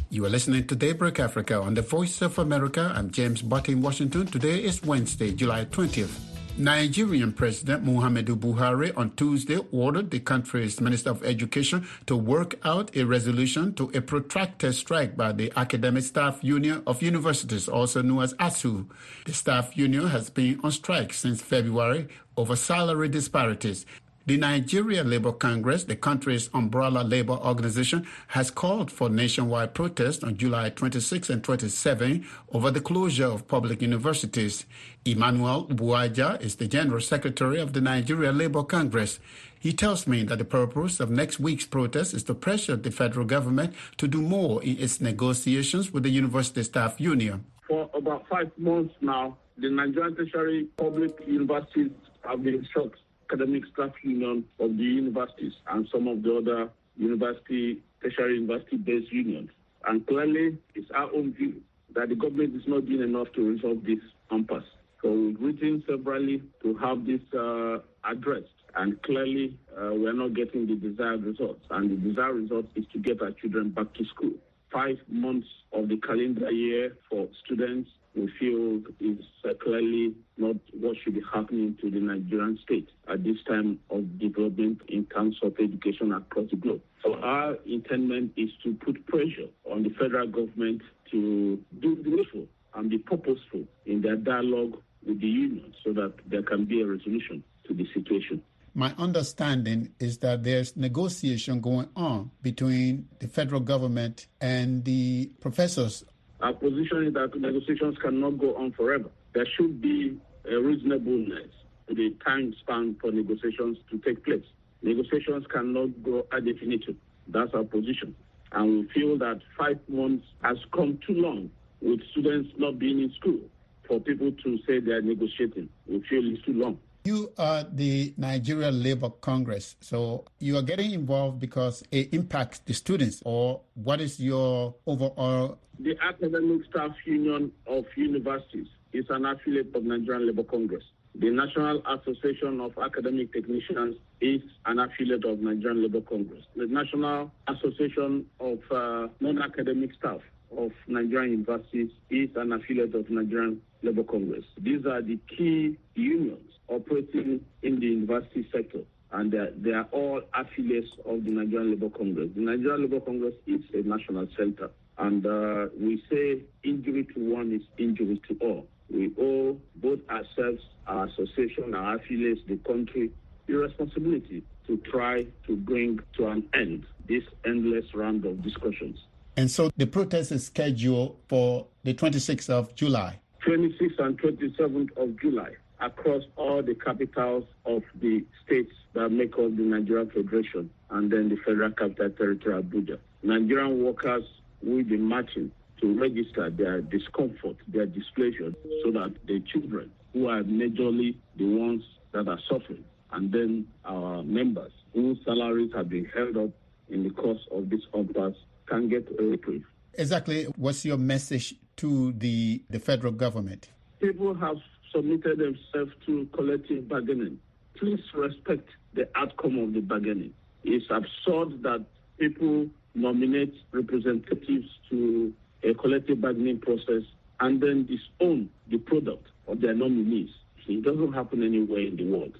You 0.08 0.24
are 0.24 0.30
listening 0.30 0.66
to 0.68 0.74
Daybreak 0.74 1.20
Africa 1.20 1.60
on 1.60 1.74
the 1.74 1.82
Voice 1.82 2.22
of 2.22 2.38
America. 2.38 2.94
I'm 2.96 3.10
James 3.10 3.42
Butty 3.42 3.72
in 3.72 3.82
Washington. 3.82 4.26
Today 4.26 4.64
is 4.64 4.82
Wednesday, 4.82 5.32
July 5.32 5.66
20th. 5.66 6.35
Nigerian 6.58 7.34
President 7.34 7.84
Muhammadu 7.84 8.34
Buhari 8.34 8.90
on 8.96 9.10
Tuesday 9.14 9.58
ordered 9.72 10.10
the 10.10 10.20
country's 10.20 10.80
Minister 10.80 11.10
of 11.10 11.22
Education 11.22 11.86
to 12.06 12.16
work 12.16 12.54
out 12.64 12.96
a 12.96 13.04
resolution 13.04 13.74
to 13.74 13.90
a 13.92 14.00
protracted 14.00 14.74
strike 14.74 15.18
by 15.18 15.32
the 15.32 15.52
Academic 15.54 16.04
Staff 16.04 16.42
Union 16.42 16.82
of 16.86 17.02
Universities, 17.02 17.68
also 17.68 18.00
known 18.00 18.22
as 18.22 18.32
ASU. 18.34 18.86
The 19.26 19.34
staff 19.34 19.76
union 19.76 20.08
has 20.08 20.30
been 20.30 20.58
on 20.64 20.72
strike 20.72 21.12
since 21.12 21.42
February 21.42 22.08
over 22.38 22.56
salary 22.56 23.10
disparities. 23.10 23.84
The 24.26 24.36
Nigeria 24.36 25.04
Labour 25.04 25.30
Congress, 25.30 25.84
the 25.84 25.94
country's 25.94 26.50
umbrella 26.52 27.04
labor 27.04 27.34
organization, 27.34 28.08
has 28.26 28.50
called 28.50 28.90
for 28.90 29.08
nationwide 29.08 29.72
protests 29.72 30.24
on 30.24 30.36
July 30.36 30.70
26 30.70 31.30
and 31.30 31.44
27 31.44 32.26
over 32.52 32.72
the 32.72 32.80
closure 32.80 33.26
of 33.26 33.46
public 33.46 33.80
universities. 33.80 34.66
Emmanuel 35.04 35.68
Ugboaja 35.68 36.40
is 36.42 36.56
the 36.56 36.66
General 36.66 37.00
Secretary 37.00 37.60
of 37.60 37.72
the 37.72 37.80
Nigeria 37.80 38.32
Labour 38.32 38.64
Congress. 38.64 39.20
He 39.60 39.72
tells 39.72 40.08
me 40.08 40.24
that 40.24 40.38
the 40.38 40.44
purpose 40.44 40.98
of 40.98 41.08
next 41.08 41.38
week's 41.38 41.64
protest 41.64 42.12
is 42.12 42.24
to 42.24 42.34
pressure 42.34 42.74
the 42.74 42.90
federal 42.90 43.26
government 43.26 43.76
to 43.98 44.08
do 44.08 44.20
more 44.20 44.60
in 44.64 44.76
its 44.80 45.00
negotiations 45.00 45.92
with 45.92 46.02
the 46.02 46.10
University 46.10 46.64
Staff 46.64 47.00
Union. 47.00 47.44
For 47.68 47.88
about 47.94 48.26
five 48.28 48.50
months 48.58 48.96
now, 49.00 49.36
the 49.56 49.70
Nigerian 49.70 50.16
tertiary 50.16 50.64
public 50.76 51.12
universities 51.28 51.92
have 52.24 52.42
been 52.42 52.66
shocked 52.74 52.98
academic 53.26 53.64
staff 53.72 53.92
union 54.02 54.44
of 54.60 54.76
the 54.76 54.82
universities 54.82 55.52
and 55.68 55.88
some 55.92 56.08
of 56.08 56.22
the 56.22 56.36
other 56.36 56.70
university, 56.96 57.82
tertiary 58.02 58.36
university-based 58.36 59.12
unions. 59.12 59.50
And 59.86 60.06
clearly, 60.06 60.58
it's 60.74 60.90
our 60.94 61.12
own 61.14 61.34
view 61.34 61.60
that 61.94 62.08
the 62.08 62.14
government 62.14 62.54
is 62.54 62.62
not 62.66 62.86
doing 62.86 63.02
enough 63.02 63.28
to 63.34 63.48
resolve 63.48 63.84
this 63.84 63.98
impasse. 64.30 64.64
So 65.02 65.10
we've 65.12 65.40
written 65.40 65.84
severally 65.88 66.42
to 66.62 66.74
have 66.78 67.06
this 67.06 67.20
uh, 67.34 67.78
addressed. 68.04 68.48
And 68.74 69.00
clearly, 69.02 69.56
uh, 69.72 69.90
we're 69.92 70.12
not 70.12 70.34
getting 70.34 70.66
the 70.66 70.74
desired 70.74 71.24
results. 71.24 71.64
And 71.70 71.90
the 71.90 72.08
desired 72.08 72.34
result 72.34 72.66
is 72.74 72.84
to 72.92 72.98
get 72.98 73.22
our 73.22 73.30
children 73.30 73.70
back 73.70 73.92
to 73.94 74.04
school. 74.06 74.32
Five 74.72 74.98
months 75.08 75.48
of 75.72 75.88
the 75.88 75.96
calendar 75.98 76.50
year 76.50 76.96
for 77.08 77.28
students 77.44 77.90
we 78.16 78.32
feel 78.40 78.80
is 79.00 79.24
uh, 79.44 79.52
clearly 79.62 80.14
not 80.38 80.56
what 80.80 80.96
should 81.02 81.14
be 81.14 81.22
happening 81.32 81.76
to 81.80 81.90
the 81.90 82.00
Nigerian 82.00 82.58
state 82.62 82.88
at 83.12 83.22
this 83.22 83.36
time 83.46 83.78
of 83.90 84.18
development 84.18 84.80
in 84.88 85.04
terms 85.06 85.36
of 85.42 85.54
education 85.60 86.12
across 86.12 86.48
the 86.50 86.56
globe. 86.56 86.80
So 87.04 87.14
our 87.16 87.56
intent 87.66 88.32
is 88.36 88.50
to 88.64 88.74
put 88.74 89.06
pressure 89.06 89.48
on 89.70 89.82
the 89.82 89.90
federal 89.90 90.26
government 90.28 90.82
to 91.10 91.62
do 91.80 92.02
the 92.02 92.10
needful 92.10 92.46
and 92.74 92.90
be 92.90 92.98
purposeful 92.98 93.64
in 93.84 94.00
their 94.02 94.16
dialogue 94.16 94.80
with 95.06 95.20
the 95.20 95.26
union 95.28 95.74
so 95.84 95.92
that 95.92 96.14
there 96.26 96.42
can 96.42 96.64
be 96.64 96.80
a 96.82 96.86
resolution 96.86 97.44
to 97.68 97.74
the 97.74 97.86
situation. 97.94 98.42
My 98.74 98.92
understanding 98.98 99.92
is 99.98 100.18
that 100.18 100.42
there's 100.42 100.76
negotiation 100.76 101.60
going 101.60 101.88
on 101.96 102.30
between 102.42 103.08
the 103.20 103.28
federal 103.28 103.60
government 103.62 104.26
and 104.40 104.84
the 104.84 105.30
professors 105.40 106.04
our 106.40 106.52
position 106.52 107.06
is 107.06 107.14
that 107.14 107.38
negotiations 107.38 107.96
cannot 108.02 108.38
go 108.38 108.56
on 108.56 108.72
forever. 108.72 109.08
There 109.34 109.46
should 109.56 109.80
be 109.80 110.18
a 110.50 110.56
reasonableness 110.56 111.50
to 111.88 111.94
the 111.94 112.14
time 112.24 112.54
span 112.60 112.96
for 113.00 113.10
negotiations 113.10 113.78
to 113.90 113.98
take 113.98 114.24
place. 114.24 114.44
Negotiations 114.82 115.46
cannot 115.52 116.02
go 116.02 116.26
ad 116.32 116.46
infinitum. 116.46 116.98
That's 117.28 117.52
our 117.54 117.64
position. 117.64 118.14
And 118.52 118.80
we 118.80 118.88
feel 118.92 119.18
that 119.18 119.40
five 119.58 119.78
months 119.88 120.26
has 120.42 120.58
come 120.74 120.98
too 121.06 121.14
long 121.14 121.50
with 121.80 122.00
students 122.10 122.50
not 122.56 122.78
being 122.78 123.00
in 123.00 123.12
school 123.14 123.40
for 123.88 124.00
people 124.00 124.32
to 124.32 124.58
say 124.66 124.80
they 124.80 124.92
are 124.92 125.02
negotiating. 125.02 125.68
We 125.86 126.00
feel 126.08 126.22
it's 126.32 126.42
too 126.44 126.52
long. 126.52 126.78
You 127.06 127.30
are 127.38 127.62
the 127.62 128.12
Nigeria 128.16 128.72
Labour 128.72 129.10
Congress, 129.10 129.76
so 129.80 130.24
you 130.40 130.56
are 130.56 130.62
getting 130.62 130.90
involved 130.90 131.38
because 131.38 131.84
it 131.92 132.12
impacts 132.12 132.58
the 132.58 132.74
students, 132.74 133.22
or 133.24 133.60
what 133.74 134.00
is 134.00 134.18
your 134.18 134.74
overall? 134.88 135.56
The 135.78 135.94
Academic 136.02 136.62
Staff 136.68 136.96
Union 137.04 137.52
of 137.68 137.84
Universities 137.94 138.66
is 138.92 139.04
an 139.10 139.24
affiliate 139.24 139.72
of 139.76 139.84
Nigerian 139.84 140.26
Labour 140.26 140.42
Congress. 140.42 140.82
The 141.14 141.30
National 141.30 141.80
Association 141.86 142.60
of 142.60 142.76
Academic 142.76 143.32
Technicians 143.32 143.98
is 144.20 144.42
an 144.64 144.80
affiliate 144.80 145.24
of 145.26 145.38
Nigerian 145.38 145.82
Labour 145.82 146.00
Congress. 146.00 146.42
The 146.56 146.66
National 146.66 147.30
Association 147.46 148.26
of 148.40 148.58
uh, 148.72 149.06
Non-Academic 149.20 149.94
Staff 149.94 150.22
of 150.56 150.72
Nigerian 150.86 151.32
universities 151.32 151.90
is 152.10 152.28
an 152.36 152.52
affiliate 152.52 152.94
of 152.94 153.08
Nigerian 153.10 153.60
Labour 153.82 154.04
Congress. 154.04 154.44
These 154.58 154.84
are 154.86 155.02
the 155.02 155.18
key 155.28 155.76
unions 155.94 156.50
operating 156.68 157.44
in 157.62 157.80
the 157.80 157.86
university 157.86 158.48
sector. 158.52 158.80
And 159.12 159.32
they 159.32 159.70
are 159.70 159.86
all 159.92 160.20
affiliates 160.34 160.90
of 161.04 161.24
the 161.24 161.30
Nigerian 161.30 161.70
Labour 161.70 161.90
Congress. 161.90 162.30
The 162.34 162.40
Nigerian 162.42 162.82
Labour 162.82 163.00
Congress 163.00 163.34
is 163.46 163.60
a 163.72 163.86
national 163.86 164.26
center. 164.36 164.70
And 164.98 165.24
uh, 165.26 165.66
we 165.78 166.02
say 166.10 166.42
injury 166.64 167.04
to 167.14 167.34
one 167.34 167.52
is 167.52 167.62
injury 167.78 168.20
to 168.28 168.36
all. 168.40 168.66
We 168.90 169.12
owe 169.20 169.58
both 169.76 170.00
ourselves, 170.10 170.62
our 170.86 171.06
association, 171.06 171.74
our 171.74 171.96
affiliates, 171.96 172.40
the 172.48 172.56
country, 172.56 173.10
the 173.46 173.54
responsibility 173.54 174.42
to 174.66 174.76
try 174.78 175.26
to 175.46 175.56
bring 175.56 176.00
to 176.16 176.26
an 176.28 176.48
end 176.54 176.84
this 177.08 177.22
endless 177.44 177.94
round 177.94 178.24
of 178.24 178.42
discussions. 178.42 178.98
And 179.36 179.50
so 179.50 179.70
the 179.76 179.86
protest 179.86 180.32
is 180.32 180.46
scheduled 180.46 181.18
for 181.28 181.66
the 181.84 181.92
26th 181.94 182.48
of 182.48 182.74
July. 182.74 183.18
26th 183.46 183.98
and 184.00 184.18
27th 184.20 184.96
of 184.96 185.20
July 185.20 185.50
across 185.80 186.22
all 186.36 186.62
the 186.62 186.74
capitals 186.74 187.44
of 187.66 187.82
the 188.00 188.24
states 188.44 188.72
that 188.94 189.10
make 189.10 189.34
up 189.34 189.54
the 189.56 189.62
Nigerian 189.62 190.08
Federation 190.10 190.70
and 190.90 191.10
then 191.12 191.28
the 191.28 191.36
Federal 191.36 191.70
Capital 191.72 192.10
Territory, 192.10 192.62
Abuja. 192.62 192.98
Nigerian 193.22 193.84
workers 193.84 194.24
will 194.62 194.82
be 194.84 194.96
marching 194.96 195.50
to 195.82 196.00
register 196.00 196.48
their 196.48 196.80
discomfort, 196.80 197.56
their 197.68 197.84
displeasure, 197.84 198.52
so 198.82 198.90
that 198.92 199.14
the 199.26 199.40
children 199.40 199.90
who 200.14 200.28
are 200.28 200.42
majorly 200.42 201.14
the 201.36 201.44
ones 201.44 201.82
that 202.12 202.26
are 202.26 202.38
suffering, 202.48 202.82
and 203.12 203.30
then 203.30 203.66
our 203.84 204.22
members 204.22 204.72
whose 204.94 205.18
salaries 205.26 205.70
have 205.74 205.90
been 205.90 206.06
held 206.06 206.38
up 206.38 206.50
in 206.88 207.02
the 207.02 207.10
course 207.10 207.46
of 207.52 207.68
this 207.68 207.82
impasse 207.92 208.34
can 208.66 208.88
get 208.88 209.08
a 209.18 209.22
reprieve. 209.22 209.64
Exactly. 209.94 210.44
What's 210.56 210.84
your 210.84 210.98
message 210.98 211.54
to 211.76 212.12
the, 212.12 212.62
the 212.70 212.78
federal 212.78 213.12
government? 213.12 213.70
People 214.00 214.34
have 214.34 214.56
submitted 214.92 215.38
themselves 215.38 215.92
to 216.06 216.28
collective 216.32 216.88
bargaining. 216.88 217.38
Please 217.78 218.00
respect 218.14 218.68
the 218.94 219.08
outcome 219.14 219.58
of 219.58 219.72
the 219.72 219.80
bargaining. 219.80 220.32
It's 220.64 220.86
absurd 220.90 221.62
that 221.62 221.84
people 222.18 222.66
nominate 222.94 223.54
representatives 223.72 224.68
to 224.90 225.32
a 225.62 225.74
collective 225.74 226.20
bargaining 226.20 226.60
process 226.60 227.02
and 227.40 227.60
then 227.60 227.86
disown 227.86 228.48
the 228.68 228.78
product 228.78 229.26
of 229.46 229.60
their 229.60 229.74
nominees. 229.74 230.30
It 230.66 230.82
doesn't 230.82 231.12
happen 231.12 231.42
anywhere 231.42 231.80
in 231.80 231.96
the 231.96 232.04
world. 232.04 232.38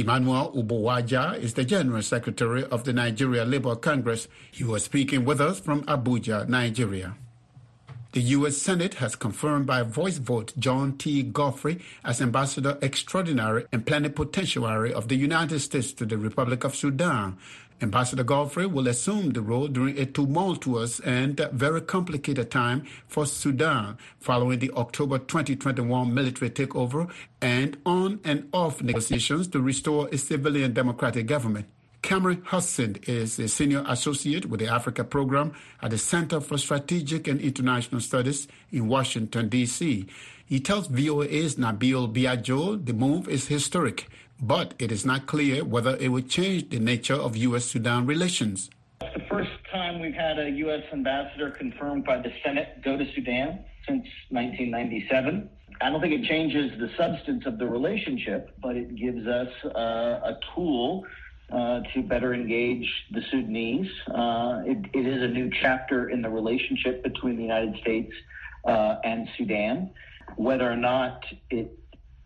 Emmanuel 0.00 0.52
Ugboaja 0.54 1.38
is 1.38 1.54
the 1.54 1.64
General 1.64 2.02
Secretary 2.02 2.64
of 2.64 2.84
the 2.84 2.92
Nigeria 2.92 3.44
Labour 3.44 3.76
Congress. 3.76 4.28
He 4.50 4.64
was 4.64 4.84
speaking 4.84 5.24
with 5.24 5.40
us 5.40 5.58
from 5.60 5.84
Abuja, 5.84 6.48
Nigeria. 6.48 7.16
The 8.16 8.22
U.S. 8.32 8.56
Senate 8.56 8.94
has 8.94 9.14
confirmed 9.14 9.66
by 9.66 9.82
voice 9.82 10.16
vote 10.16 10.54
John 10.58 10.96
T. 10.96 11.22
Godfrey 11.22 11.82
as 12.02 12.22
Ambassador 12.22 12.78
Extraordinary 12.80 13.66
and 13.70 13.84
Plenipotentiary 13.84 14.90
of 14.90 15.08
the 15.08 15.16
United 15.16 15.60
States 15.60 15.92
to 15.92 16.06
the 16.06 16.16
Republic 16.16 16.64
of 16.64 16.74
Sudan. 16.74 17.36
Ambassador 17.82 18.24
Godfrey 18.24 18.64
will 18.64 18.88
assume 18.88 19.32
the 19.32 19.42
role 19.42 19.68
during 19.68 19.98
a 19.98 20.06
tumultuous 20.06 20.98
and 21.00 21.38
very 21.52 21.82
complicated 21.82 22.50
time 22.50 22.86
for 23.06 23.26
Sudan 23.26 23.98
following 24.18 24.60
the 24.60 24.70
October 24.70 25.18
2021 25.18 26.14
military 26.14 26.50
takeover 26.50 27.12
and 27.42 27.76
on 27.84 28.20
and 28.24 28.48
off 28.50 28.82
negotiations 28.82 29.46
to 29.48 29.60
restore 29.60 30.08
a 30.10 30.16
civilian 30.16 30.72
democratic 30.72 31.26
government. 31.26 31.66
Cameron 32.06 32.44
Hudson 32.46 32.98
is 33.08 33.36
a 33.40 33.48
senior 33.48 33.84
associate 33.88 34.46
with 34.46 34.60
the 34.60 34.68
Africa 34.68 35.02
program 35.02 35.52
at 35.82 35.90
the 35.90 35.98
Center 35.98 36.40
for 36.40 36.56
Strategic 36.56 37.26
and 37.26 37.40
International 37.40 38.00
Studies 38.00 38.46
in 38.70 38.86
Washington, 38.86 39.48
D.C. 39.48 40.06
He 40.46 40.60
tells 40.60 40.86
VOA's 40.86 41.56
Nabil 41.56 42.14
Biajo 42.14 42.86
the 42.86 42.92
move 42.92 43.28
is 43.28 43.48
historic, 43.48 44.06
but 44.40 44.74
it 44.78 44.92
is 44.92 45.04
not 45.04 45.26
clear 45.26 45.64
whether 45.64 45.96
it 45.96 46.12
will 46.12 46.22
change 46.22 46.70
the 46.70 46.78
nature 46.78 47.16
of 47.16 47.36
U.S. 47.38 47.64
Sudan 47.64 48.06
relations. 48.06 48.70
It's 49.00 49.12
the 49.14 49.28
first 49.28 49.50
time 49.72 49.98
we've 49.98 50.14
had 50.14 50.38
a 50.38 50.48
U.S. 50.48 50.84
ambassador 50.92 51.50
confirmed 51.50 52.04
by 52.04 52.18
the 52.18 52.32
Senate 52.44 52.82
go 52.84 52.96
to 52.96 53.04
Sudan 53.16 53.64
since 53.84 54.06
1997. 54.28 55.50
I 55.80 55.90
don't 55.90 56.00
think 56.00 56.14
it 56.14 56.28
changes 56.28 56.70
the 56.78 56.88
substance 56.96 57.46
of 57.46 57.58
the 57.58 57.66
relationship, 57.66 58.54
but 58.62 58.76
it 58.76 58.94
gives 58.94 59.26
us 59.26 59.48
uh, 59.64 60.20
a 60.22 60.38
tool 60.54 61.04
uh, 61.52 61.80
to 61.94 62.02
better 62.02 62.34
engage 62.34 62.88
the 63.12 63.22
Sudanese. 63.30 63.90
Uh, 64.08 64.62
it, 64.64 64.78
it 64.92 65.06
is 65.06 65.22
a 65.22 65.28
new 65.28 65.50
chapter 65.62 66.10
in 66.10 66.22
the 66.22 66.28
relationship 66.28 67.02
between 67.02 67.36
the 67.36 67.42
United 67.42 67.76
States 67.80 68.12
uh, 68.64 68.96
and 69.04 69.28
Sudan. 69.36 69.90
Whether 70.36 70.70
or 70.70 70.76
not 70.76 71.24
it 71.50 71.78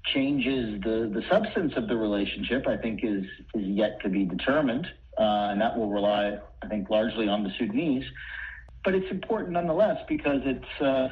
changes 0.06 0.80
the, 0.82 1.10
the 1.12 1.22
substance 1.28 1.74
of 1.76 1.86
the 1.86 1.96
relationship, 1.96 2.66
I 2.66 2.76
think, 2.76 3.00
is, 3.02 3.24
is 3.54 3.66
yet 3.66 4.00
to 4.02 4.08
be 4.08 4.24
determined. 4.24 4.86
Uh, 5.18 5.50
and 5.50 5.60
that 5.60 5.76
will 5.76 5.90
rely, 5.90 6.38
I 6.62 6.66
think, 6.68 6.88
largely 6.88 7.28
on 7.28 7.42
the 7.42 7.50
Sudanese. 7.58 8.04
But 8.84 8.94
it's 8.94 9.10
important 9.10 9.52
nonetheless 9.52 9.98
because 10.08 10.40
it's, 10.44 10.80
uh, 10.80 11.08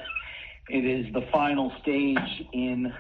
it 0.71 0.85
is 0.85 1.13
the 1.13 1.27
final 1.31 1.73
stage 1.83 2.47
in 2.55 2.93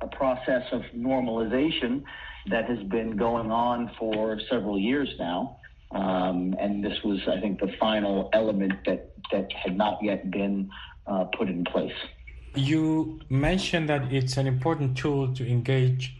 a 0.00 0.08
process 0.08 0.64
of 0.72 0.82
normalization 0.94 2.02
that 2.48 2.66
has 2.66 2.82
been 2.84 3.16
going 3.16 3.50
on 3.50 3.90
for 3.98 4.40
several 4.48 4.78
years 4.78 5.08
now. 5.18 5.58
Um, 5.90 6.54
and 6.60 6.84
this 6.84 7.02
was, 7.04 7.20
I 7.28 7.40
think, 7.40 7.60
the 7.60 7.72
final 7.78 8.28
element 8.32 8.72
that, 8.86 9.12
that 9.32 9.52
had 9.52 9.76
not 9.76 10.02
yet 10.02 10.30
been 10.30 10.70
uh, 11.06 11.24
put 11.24 11.48
in 11.48 11.64
place. 11.64 11.94
You 12.54 13.20
mentioned 13.28 13.88
that 13.88 14.12
it's 14.12 14.36
an 14.36 14.46
important 14.46 14.96
tool 14.96 15.34
to 15.34 15.48
engage 15.48 16.16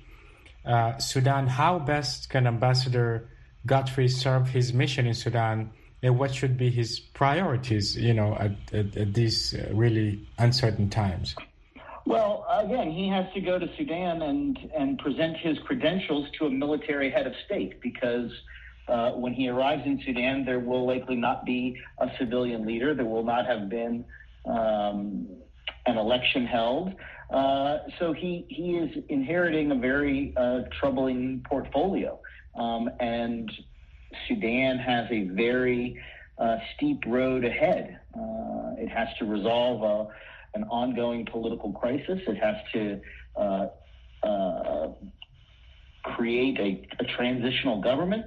uh, 0.65 0.99
Sudan. 0.99 1.47
How 1.47 1.79
best 1.79 2.29
can 2.29 2.47
Ambassador 2.47 3.29
Godfrey 3.65 4.09
serve 4.09 4.49
his 4.49 4.73
mission 4.73 5.07
in 5.07 5.15
Sudan, 5.15 5.71
and 6.03 6.19
what 6.19 6.35
should 6.35 6.57
be 6.57 6.71
his 6.71 7.01
priorities? 7.01 7.97
You 7.97 8.15
know, 8.15 8.37
at, 8.39 8.53
at, 8.73 8.97
at 8.97 9.15
these 9.15 9.55
uh, 9.55 9.71
really 9.73 10.27
uncertain 10.39 10.91
times. 10.91 11.35
Well, 12.07 12.47
again, 12.49 12.93
he 12.93 13.09
has 13.09 13.27
to 13.35 13.41
go 13.41 13.59
to 13.59 13.69
Sudan 13.77 14.23
and 14.23 14.59
and 14.77 14.99
present 14.99 15.37
his 15.39 15.59
credentials 15.67 16.29
to 16.39 16.47
a 16.47 16.51
military 16.51 17.11
head 17.11 17.27
of 17.27 17.35
state 17.45 17.81
because. 17.81 18.31
Uh, 18.89 19.11
when 19.15 19.33
he 19.33 19.49
arrives 19.49 19.83
in 19.85 20.01
Sudan, 20.07 20.45
there 20.45 20.61
will 20.61 20.87
likely 20.87 21.17
not 21.17 21.45
be 21.45 21.77
a 21.99 22.07
civilian 22.21 22.65
leader. 22.65 22.95
There 22.95 23.05
will 23.05 23.25
not 23.25 23.45
have 23.45 23.69
been 23.69 24.05
um, 24.45 25.27
an 25.87 25.99
election 25.99 26.47
held. 26.47 26.95
Uh, 27.29 27.79
so 27.99 28.13
he, 28.13 28.47
he 28.49 28.77
is 28.77 29.05
inheriting 29.09 29.73
a 29.73 29.75
very 29.75 30.33
uh, 30.37 30.61
troubling 30.79 31.45
portfolio. 31.49 32.21
Um, 32.55 32.89
and 33.01 33.51
Sudan 34.29 34.79
has 34.79 35.07
a 35.11 35.25
very 35.31 36.01
uh, 36.39 36.59
steep 36.77 37.03
road 37.07 37.45
ahead. 37.45 37.99
Uh, 38.15 38.75
it 38.79 38.89
has 38.89 39.09
to 39.19 39.25
resolve 39.25 39.83
a 39.83 40.09
an 40.57 40.65
ongoing 40.65 41.27
political 41.27 41.71
crisis. 41.73 42.19
It 42.27 42.39
has 42.39 42.57
to 42.73 43.01
uh, 43.37 43.67
uh, 44.27 44.89
create 46.03 46.59
a, 46.59 47.03
a, 47.03 47.07
transitional 47.17 47.83
government 47.83 48.25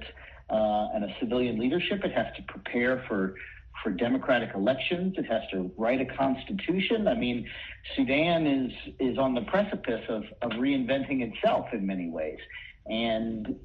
uh, 0.48 0.94
and 0.94 1.04
a 1.04 1.14
civilian 1.18 1.58
leadership. 1.58 2.04
It 2.04 2.12
has 2.12 2.26
to 2.36 2.42
prepare 2.44 3.04
for 3.08 3.34
for 3.82 3.90
democratic 3.90 4.50
elections. 4.54 5.14
It 5.16 5.24
has 5.24 5.42
to 5.52 5.70
write 5.76 6.00
a 6.00 6.04
constitution. 6.16 7.08
I 7.08 7.14
mean, 7.14 7.48
Sudan 7.96 8.46
is 8.46 8.72
is 9.00 9.18
on 9.18 9.34
the 9.34 9.42
precipice 9.42 10.04
of, 10.08 10.22
of 10.42 10.52
reinventing 10.52 11.22
itself 11.22 11.66
in 11.72 11.84
many 11.84 12.08
ways. 12.08 12.38
And 12.86 13.58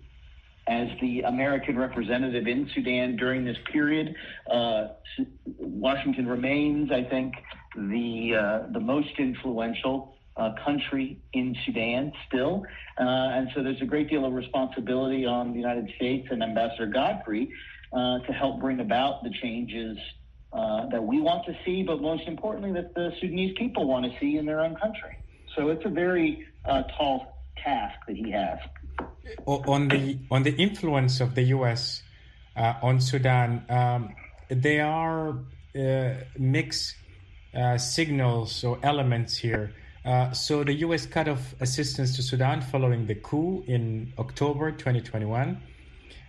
as 0.67 0.87
the 0.99 1.21
American 1.21 1.77
representative 1.77 2.47
in 2.47 2.69
Sudan 2.73 3.15
during 3.17 3.45
this 3.45 3.57
period, 3.71 4.15
uh, 4.49 4.87
Washington 5.57 6.27
remains, 6.27 6.91
I 6.91 7.03
think, 7.03 7.35
the 7.75 8.35
uh, 8.35 8.71
the 8.71 8.79
most 8.79 9.19
influential 9.19 10.15
uh, 10.37 10.53
country 10.63 11.19
in 11.33 11.55
Sudan 11.65 12.11
still, 12.27 12.65
uh, 12.97 13.03
and 13.03 13.49
so 13.53 13.61
there's 13.61 13.81
a 13.81 13.85
great 13.85 14.09
deal 14.09 14.25
of 14.25 14.33
responsibility 14.33 15.25
on 15.25 15.51
the 15.51 15.59
United 15.59 15.91
States 15.95 16.27
and 16.31 16.41
Ambassador 16.41 16.87
Godfrey 16.87 17.51
uh, 17.93 18.19
to 18.19 18.33
help 18.33 18.59
bring 18.59 18.79
about 18.79 19.23
the 19.23 19.29
changes 19.41 19.97
uh, 20.51 20.87
that 20.87 21.03
we 21.03 21.21
want 21.21 21.45
to 21.45 21.55
see, 21.63 21.83
but 21.83 22.01
most 22.01 22.27
importantly, 22.27 22.71
that 22.71 22.93
the 22.95 23.13
Sudanese 23.19 23.55
people 23.57 23.85
want 23.87 24.11
to 24.11 24.19
see 24.19 24.37
in 24.37 24.45
their 24.45 24.61
own 24.61 24.75
country. 24.75 25.17
So 25.55 25.69
it's 25.69 25.85
a 25.85 25.89
very 25.89 26.45
tall 26.97 27.43
task 27.63 27.95
that 28.07 28.15
he 28.15 28.31
has. 28.31 28.59
On 29.45 29.87
the 29.87 30.17
on 30.29 30.43
the 30.43 30.55
influence 30.55 31.19
of 31.19 31.35
the 31.35 31.43
U.S. 31.43 32.03
on 32.55 33.01
Sudan, 33.01 33.65
um, 33.69 34.15
there 34.49 34.85
are 34.85 35.39
mixed 36.37 36.95
uh, 37.55 37.77
signals 37.77 38.63
or 38.63 38.77
elements 38.83 39.37
here. 39.37 39.73
Uh, 40.03 40.31
so 40.31 40.63
the 40.63 40.73
U.S. 40.73 41.05
cut 41.05 41.27
off 41.27 41.55
assistance 41.61 42.15
to 42.17 42.21
Sudan 42.21 42.61
following 42.61 43.07
the 43.07 43.15
coup 43.15 43.63
in 43.65 44.13
October 44.19 44.71
2021. 44.71 45.61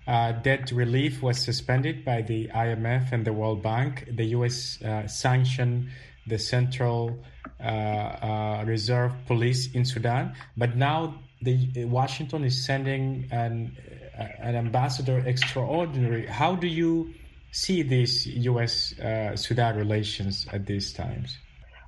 Uh, 0.06 0.32
debt 0.32 0.70
relief 0.70 1.22
was 1.22 1.38
suspended 1.38 2.04
by 2.04 2.22
the 2.22 2.48
IMF 2.54 3.12
and 3.12 3.24
the 3.24 3.32
World 3.32 3.62
Bank. 3.62 4.08
The 4.10 4.26
U.S. 4.26 4.80
Uh, 4.80 5.06
sanctioned 5.08 5.88
the 6.26 6.38
Central 6.38 7.18
uh, 7.60 8.62
Reserve 8.64 9.12
Police 9.26 9.72
in 9.72 9.84
Sudan, 9.84 10.34
but 10.56 10.76
now 10.76 11.18
the 11.42 11.84
Washington 11.84 12.44
is 12.44 12.64
sending 12.64 13.28
an 13.30 13.76
an 14.16 14.56
ambassador 14.56 15.18
extraordinary. 15.26 16.26
How 16.26 16.56
do 16.56 16.66
you 16.66 17.12
see 17.52 17.82
these 17.82 18.26
U.S. 18.26 18.98
Uh, 18.98 19.36
Sudan 19.36 19.76
relations 19.76 20.46
at 20.52 20.66
these 20.66 20.92
times? 20.92 21.36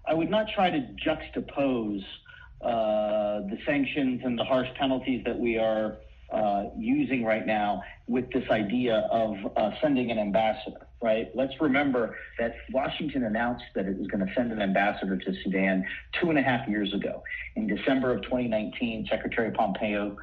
I 0.06 0.14
would 0.14 0.30
not 0.30 0.46
try 0.54 0.70
to 0.70 0.80
juxtapose 1.04 2.04
uh, 2.60 3.40
the 3.48 3.58
sanctions 3.64 4.22
and 4.24 4.38
the 4.38 4.44
harsh 4.44 4.68
penalties 4.78 5.22
that 5.24 5.38
we 5.38 5.58
are 5.58 5.98
uh, 6.32 6.64
using 6.76 7.24
right 7.24 7.46
now 7.46 7.82
with 8.06 8.30
this 8.32 8.48
idea 8.50 9.08
of 9.10 9.36
uh, 9.56 9.70
sending 9.80 10.10
an 10.10 10.18
ambassador, 10.18 10.86
right? 11.00 11.28
Let's 11.34 11.52
remember 11.60 12.16
that 12.38 12.56
Washington 12.72 13.24
announced 13.24 13.64
that 13.74 13.86
it 13.86 13.98
was 13.98 14.08
going 14.08 14.26
to 14.26 14.32
send 14.34 14.52
an 14.52 14.60
ambassador 14.60 15.16
to 15.16 15.34
Sudan 15.44 15.84
two 16.20 16.30
and 16.30 16.38
a 16.38 16.42
half 16.42 16.68
years 16.68 16.92
ago. 16.92 17.22
In 17.56 17.66
December 17.66 18.12
of 18.12 18.22
2019, 18.22 19.06
Secretary 19.08 19.50
Pompeo 19.52 20.16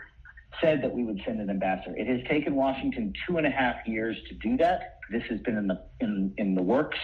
said 0.62 0.82
that 0.82 0.94
we 0.94 1.04
would 1.04 1.22
send 1.26 1.40
an 1.42 1.50
ambassador. 1.50 1.96
It 1.98 2.08
has 2.08 2.26
taken 2.28 2.56
Washington 2.56 3.14
two 3.28 3.38
and 3.38 3.48
a 3.48 3.50
half 3.50 3.76
years 3.86 4.18
to 4.30 4.36
do 4.36 4.58
that. 4.58 5.00
This 5.12 5.24
has 5.30 5.40
been 5.42 5.58
in 5.58 5.68
the 5.68 5.82
in, 6.00 6.34
in 6.38 6.56
the 6.56 6.62
works 6.62 6.98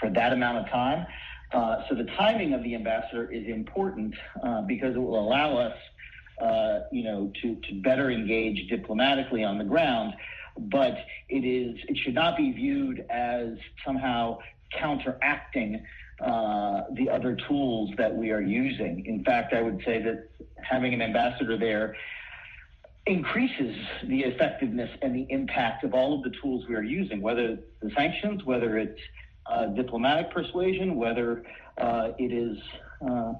for 0.00 0.10
that 0.10 0.32
amount 0.32 0.58
of 0.58 0.70
time. 0.70 1.06
Uh, 1.52 1.82
so 1.88 1.94
the 1.94 2.04
timing 2.16 2.52
of 2.54 2.62
the 2.62 2.74
ambassador 2.74 3.30
is 3.30 3.46
important 3.46 4.14
uh, 4.42 4.62
because 4.62 4.94
it 4.94 4.98
will 4.98 5.18
allow 5.18 5.56
us, 5.56 5.76
uh, 6.42 6.80
you 6.92 7.04
know, 7.04 7.32
to 7.42 7.56
to 7.68 7.80
better 7.82 8.10
engage 8.10 8.68
diplomatically 8.68 9.44
on 9.44 9.58
the 9.58 9.64
ground. 9.64 10.14
But 10.58 10.98
it 11.28 11.44
is 11.44 11.78
it 11.88 11.98
should 11.98 12.14
not 12.14 12.36
be 12.36 12.52
viewed 12.52 13.04
as 13.10 13.58
somehow 13.84 14.38
counteracting 14.78 15.84
uh, 16.20 16.82
the 16.94 17.10
other 17.10 17.36
tools 17.48 17.90
that 17.98 18.14
we 18.14 18.30
are 18.30 18.40
using. 18.40 19.04
In 19.06 19.22
fact, 19.22 19.52
I 19.52 19.60
would 19.60 19.82
say 19.84 20.02
that 20.02 20.28
having 20.62 20.94
an 20.94 21.02
ambassador 21.02 21.58
there 21.58 21.94
increases 23.06 23.76
the 24.04 24.20
effectiveness 24.20 24.90
and 25.02 25.14
the 25.14 25.26
impact 25.30 25.84
of 25.84 25.94
all 25.94 26.14
of 26.14 26.22
the 26.24 26.36
tools 26.42 26.64
we 26.68 26.74
are 26.74 26.82
using, 26.82 27.20
whether 27.20 27.58
the 27.80 27.90
sanctions, 27.94 28.44
whether 28.44 28.78
it's 28.78 29.00
uh, 29.46 29.66
diplomatic 29.66 30.30
persuasion, 30.32 30.96
whether 30.96 31.44
uh, 31.78 32.08
it 32.18 32.32
is 32.32 32.58
uh, 33.08 33.32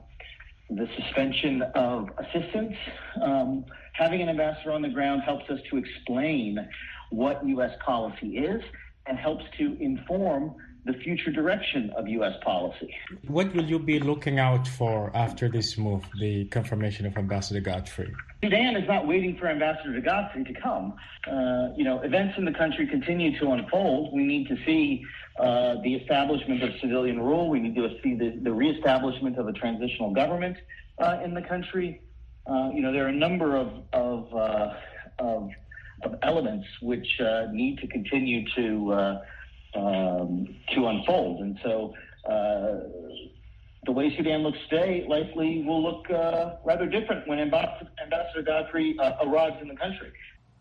the 0.70 0.88
suspension 0.96 1.62
of 1.74 2.10
assistance. 2.18 2.74
Um, 3.20 3.64
having 3.92 4.20
an 4.22 4.28
ambassador 4.28 4.72
on 4.72 4.82
the 4.82 4.88
ground 4.88 5.22
helps 5.22 5.48
us 5.50 5.60
to 5.70 5.78
explain 5.78 6.68
what 7.10 7.46
U.S. 7.46 7.72
policy 7.84 8.38
is 8.38 8.62
and 9.06 9.18
helps 9.18 9.44
to 9.58 9.76
inform 9.80 10.54
the 10.86 10.92
future 10.94 11.32
direction 11.32 11.90
of 11.96 12.06
U.S. 12.06 12.34
policy. 12.44 12.94
What 13.26 13.52
will 13.54 13.64
you 13.64 13.78
be 13.78 13.98
looking 13.98 14.38
out 14.38 14.68
for 14.68 15.10
after 15.16 15.48
this 15.48 15.76
move, 15.76 16.04
the 16.20 16.44
confirmation 16.46 17.06
of 17.06 17.16
Ambassador 17.16 17.60
Godfrey? 17.60 18.14
Sudan 18.42 18.76
is 18.76 18.86
not 18.86 19.06
waiting 19.06 19.36
for 19.36 19.48
Ambassador 19.48 20.00
Godfrey 20.00 20.44
to 20.44 20.54
come. 20.60 20.94
Uh, 21.26 21.70
you 21.76 21.82
know, 21.82 22.00
events 22.02 22.34
in 22.38 22.44
the 22.44 22.52
country 22.52 22.86
continue 22.86 23.36
to 23.40 23.50
unfold. 23.50 24.14
We 24.14 24.24
need 24.24 24.46
to 24.46 24.56
see 24.64 25.04
uh, 25.40 25.74
the 25.82 25.94
establishment 25.94 26.62
of 26.62 26.70
civilian 26.80 27.20
rule. 27.20 27.50
We 27.50 27.58
need 27.58 27.74
to 27.74 27.88
see 28.02 28.14
the, 28.14 28.38
the 28.42 28.52
reestablishment 28.52 29.38
of 29.38 29.48
a 29.48 29.52
transitional 29.52 30.12
government 30.12 30.56
uh, 30.98 31.18
in 31.24 31.34
the 31.34 31.42
country. 31.42 32.00
Uh, 32.46 32.70
you 32.72 32.80
know, 32.80 32.92
there 32.92 33.04
are 33.04 33.08
a 33.08 33.12
number 33.12 33.56
of 33.56 33.68
of, 33.92 34.32
uh, 34.32 34.74
of, 35.18 35.50
of 36.02 36.14
elements 36.22 36.66
which 36.82 37.06
uh, 37.20 37.46
need 37.52 37.78
to 37.78 37.86
continue 37.86 38.44
to 38.54 39.18
um, 39.74 40.54
to 40.74 40.86
unfold, 40.86 41.40
and 41.42 41.58
so 41.62 41.94
the 43.84 43.92
way 43.92 44.14
Sudan 44.16 44.42
looks 44.42 44.58
today 44.68 45.04
likely 45.08 45.62
will 45.62 45.82
look 45.82 46.06
rather 46.64 46.86
different 46.86 47.26
when 47.28 47.38
Ambassador 47.38 48.42
Godfrey 48.44 48.96
arrives 49.22 49.56
in 49.62 49.68
the 49.68 49.76
country. 49.76 50.12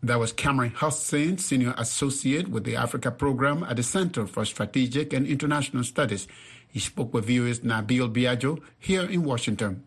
That 0.02 0.20
was 0.20 0.32
Cameron 0.32 0.72
Hussein, 0.76 1.38
Senior 1.38 1.74
Associate 1.76 2.46
with 2.46 2.64
the 2.64 2.76
Africa 2.76 3.10
Program 3.10 3.64
at 3.64 3.76
the 3.76 3.82
Center 3.82 4.26
for 4.26 4.44
Strategic 4.44 5.12
and 5.12 5.26
International 5.26 5.82
Studies. 5.82 6.28
He 6.68 6.78
spoke 6.78 7.12
with 7.14 7.26
VOA's 7.26 7.60
Nabil 7.60 8.12
Biagio 8.12 8.62
here 8.78 9.02
in 9.04 9.24
Washington. 9.24 9.82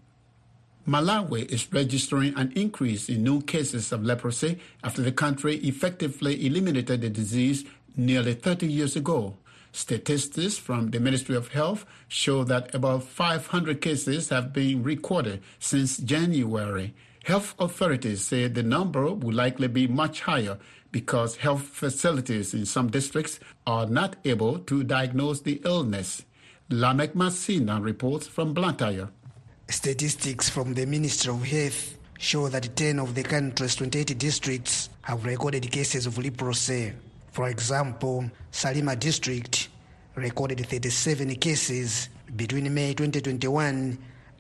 Malawi 0.88 1.46
is 1.52 1.72
registering 1.72 2.34
an 2.36 2.52
increase 2.56 3.10
in 3.10 3.24
new 3.24 3.42
cases 3.42 3.92
of 3.92 4.04
leprosy 4.04 4.60
after 4.84 5.02
the 5.02 5.12
country 5.12 5.56
effectively 5.58 6.46
eliminated 6.46 7.02
the 7.02 7.10
disease 7.10 7.66
nearly 7.96 8.34
30 8.34 8.66
years 8.68 8.96
ago. 8.96 9.36
Statistics 9.72 10.58
from 10.58 10.90
the 10.90 11.00
Ministry 11.00 11.36
of 11.36 11.50
Health 11.50 11.86
show 12.08 12.44
that 12.46 12.74
about 12.74 13.04
500 13.04 13.82
cases 13.82 14.30
have 14.30 14.52
been 14.52 14.82
recorded 14.82 15.44
since 15.60 15.98
January. 15.98 16.96
Health 17.24 17.54
authorities 17.60 18.24
say 18.24 18.48
the 18.48 18.64
number 18.64 19.14
will 19.14 19.36
likely 19.36 19.68
be 19.68 19.86
much 19.86 20.22
higher 20.22 20.58
because 20.92 21.36
health 21.36 21.64
facilities 21.64 22.54
in 22.56 22.66
some 22.66 22.90
districts 22.90 23.40
are 23.68 23.86
not 23.86 24.16
able 24.26 24.58
to 24.60 24.84
diagnose 24.84 25.42
the 25.42 25.62
illness. 25.64 26.24
Lamek 26.72 27.14
Masina 27.14 27.84
reports 27.84 28.26
from 28.26 28.54
Blantyre. 28.54 29.10
Statistics 29.70 30.50
from 30.50 30.74
the 30.74 30.88
Ministry 30.88 31.32
of 31.32 31.44
Health 31.44 31.96
show 32.18 32.50
that 32.50 32.76
10 32.76 32.98
of 32.98 33.14
the 33.14 33.22
country's 33.22 33.76
28 33.76 34.18
districts 34.18 34.90
have 35.04 35.24
recorded 35.24 35.72
cases 35.72 36.08
of 36.08 36.18
leprosy. 36.18 36.92
For 37.32 37.48
example, 37.50 38.26
Salima 38.52 39.00
district 39.00 39.70
recorded 40.16 40.66
37 40.66 41.36
cases 41.36 42.10
between 42.36 42.74
May 42.74 42.96
2021 42.96 43.98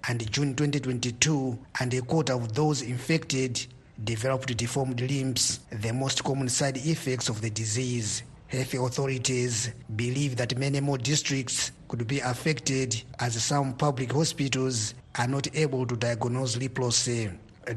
and 0.07 0.31
June 0.31 0.55
2022, 0.55 1.59
and 1.79 1.93
a 1.93 2.01
quarter 2.01 2.33
of 2.33 2.55
those 2.55 2.81
infected 2.81 3.67
developed 4.03 4.57
deformed 4.57 4.99
limbs, 4.99 5.59
the 5.71 5.93
most 5.93 6.23
common 6.23 6.49
side 6.49 6.77
effects 6.77 7.29
of 7.29 7.39
the 7.41 7.51
disease. 7.51 8.23
Health 8.49 8.73
authorities 8.73 9.71
believe 9.95 10.35
that 10.38 10.57
many 10.57 10.79
more 10.79 10.97
districts 10.97 11.71
could 11.88 12.07
be 12.07 12.19
affected 12.19 12.99
as 13.19 13.43
some 13.43 13.73
public 13.73 14.12
hospitals 14.12 14.95
are 15.19 15.27
not 15.27 15.47
able 15.55 15.85
to 15.85 15.95
diagnose 15.95 16.57
leprosy. 16.57 17.29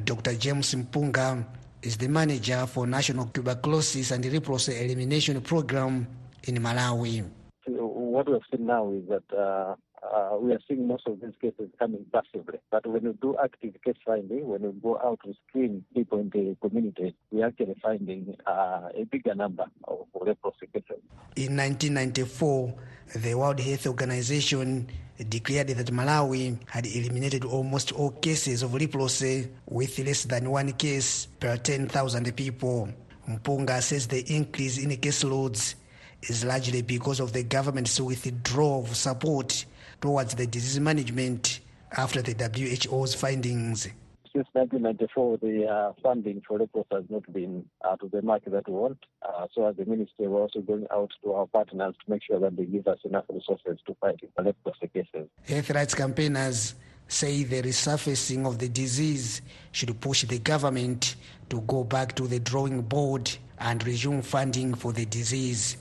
Dr. 0.04 0.34
James 0.34 0.74
Mpunga 0.74 1.44
is 1.82 1.98
the 1.98 2.08
manager 2.08 2.66
for 2.66 2.86
National 2.86 3.26
Tuberculosis 3.26 4.12
and 4.12 4.24
Leprosy 4.24 4.82
Elimination 4.82 5.42
Program 5.42 6.06
in 6.44 6.54
Malawi. 6.56 7.28
What 7.66 8.26
we 8.28 8.32
have 8.32 8.42
seen 8.50 8.64
now 8.64 8.90
is 8.92 9.02
that 9.10 9.36
uh, 9.36 9.74
uh, 10.02 10.36
we 10.38 10.52
are 10.52 10.60
seeing 10.66 10.86
most 10.88 11.06
of 11.06 11.20
these 11.20 11.34
cases 11.40 11.70
coming 11.78 12.04
passively. 12.12 12.58
But 12.70 12.86
when 12.86 13.04
we 13.04 13.12
do 13.12 13.36
active 13.42 13.74
case 13.84 13.96
finding, 14.04 14.48
when 14.48 14.62
we 14.62 14.72
go 14.82 14.98
out 15.02 15.20
to 15.24 15.34
screen 15.48 15.84
people 15.94 16.18
in 16.18 16.30
the 16.30 16.56
community, 16.66 17.14
we 17.30 17.42
are 17.42 17.48
actually 17.48 17.76
finding 17.82 18.34
uh, 18.46 18.88
a 18.94 19.04
bigger 19.10 19.34
number 19.34 19.64
of 19.84 20.06
leprosy 20.14 20.66
cases. 20.72 21.02
In 21.36 21.56
1994, 21.56 22.74
the 23.16 23.34
World 23.34 23.60
Health 23.60 23.86
Organization 23.86 24.88
declared 25.28 25.68
that 25.68 25.86
Malawi 25.88 26.58
had 26.68 26.86
eliminated 26.86 27.44
almost 27.44 27.92
all 27.92 28.10
cases 28.10 28.62
of 28.62 28.74
leprosy 28.74 29.48
with 29.66 29.98
less 30.00 30.24
than 30.24 30.50
one 30.50 30.72
case 30.72 31.26
per 31.38 31.56
10,000 31.56 32.36
people. 32.36 32.88
Mpunga 33.28 33.80
says 33.80 34.08
the 34.08 34.20
increase 34.34 34.78
in 34.78 34.90
caseloads 34.90 35.76
is 36.22 36.44
largely 36.44 36.82
because 36.82 37.20
of 37.20 37.32
the 37.32 37.42
government's 37.44 38.00
withdrawal 38.00 38.82
of 38.82 38.96
support 38.96 39.64
towards 40.02 40.34
the 40.34 40.46
disease 40.46 40.80
management 40.80 41.60
after 41.96 42.20
the 42.20 42.34
WHO's 42.34 43.14
findings. 43.14 43.88
Since 44.34 44.48
1994, 44.52 45.38
the 45.38 45.66
uh, 45.66 45.92
funding 46.02 46.42
for 46.46 46.58
leprosy 46.58 46.88
has 46.90 47.04
not 47.08 47.30
been 47.32 47.64
uh, 47.84 47.96
to 47.96 48.08
the 48.08 48.22
mark 48.22 48.42
that 48.46 48.66
we 48.66 48.74
want. 48.74 48.98
Uh, 49.22 49.46
so, 49.54 49.66
as 49.66 49.76
the 49.76 49.84
ministry, 49.84 50.26
we're 50.26 50.40
also 50.40 50.60
going 50.60 50.86
out 50.90 51.10
to 51.22 51.32
our 51.32 51.46
partners 51.46 51.94
to 52.02 52.10
make 52.10 52.22
sure 52.22 52.40
that 52.40 52.56
they 52.56 52.64
give 52.64 52.88
us 52.88 52.98
enough 53.04 53.26
resources 53.28 53.78
to 53.86 53.94
fight 54.00 54.18
the 54.36 54.42
leprosy 54.42 54.88
cases. 54.92 55.28
Health 55.46 55.70
rights 55.70 55.94
campaigners 55.94 56.74
say 57.08 57.44
the 57.44 57.60
resurfacing 57.60 58.46
of 58.46 58.58
the 58.58 58.70
disease 58.70 59.42
should 59.70 60.00
push 60.00 60.24
the 60.24 60.38
government 60.38 61.16
to 61.50 61.60
go 61.62 61.84
back 61.84 62.14
to 62.14 62.26
the 62.26 62.40
drawing 62.40 62.80
board 62.80 63.30
and 63.58 63.86
resume 63.86 64.22
funding 64.22 64.72
for 64.74 64.94
the 64.94 65.04
disease. 65.04 65.76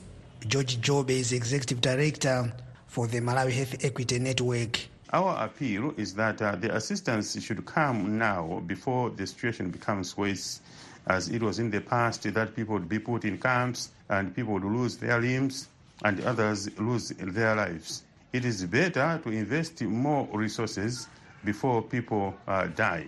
George 0.46 0.82
Jobe 0.82 1.12
is 1.12 1.32
executive 1.32 1.80
director 1.80 2.52
for 2.92 3.08
the 3.08 3.22
Malawi 3.22 3.54
Health 3.54 3.86
Equity 3.86 4.20
Network. 4.20 4.78
Our 5.14 5.46
appeal 5.46 5.94
is 5.96 6.14
that 6.16 6.42
uh, 6.42 6.58
the 6.58 6.76
assistance 6.76 7.42
should 7.42 7.66
come 7.66 8.18
now 8.18 8.62
before 8.68 9.10
the 9.10 9.26
situation 9.26 9.70
becomes 9.70 10.18
worse, 10.18 10.60
as 11.08 11.30
it 11.30 11.42
was 11.42 11.58
in 11.60 11.72
the 11.72 11.80
past 11.80 12.24
that 12.24 12.54
people 12.54 12.74
would 12.74 12.90
be 12.90 13.00
put 13.00 13.24
in 13.24 13.38
camps 13.38 13.92
and 14.10 14.36
people 14.36 14.56
would 14.56 14.66
lose 14.66 14.98
their 14.98 15.22
limbs 15.22 15.70
and 16.04 16.20
others 16.26 16.70
lose 16.80 17.14
their 17.18 17.56
lives. 17.56 18.04
It 18.34 18.44
is 18.44 18.66
better 18.66 19.22
to 19.24 19.30
invest 19.30 19.82
more 19.84 20.28
resources 20.34 21.08
before 21.46 21.82
people 21.82 22.36
uh, 22.46 22.68
die. 22.68 23.08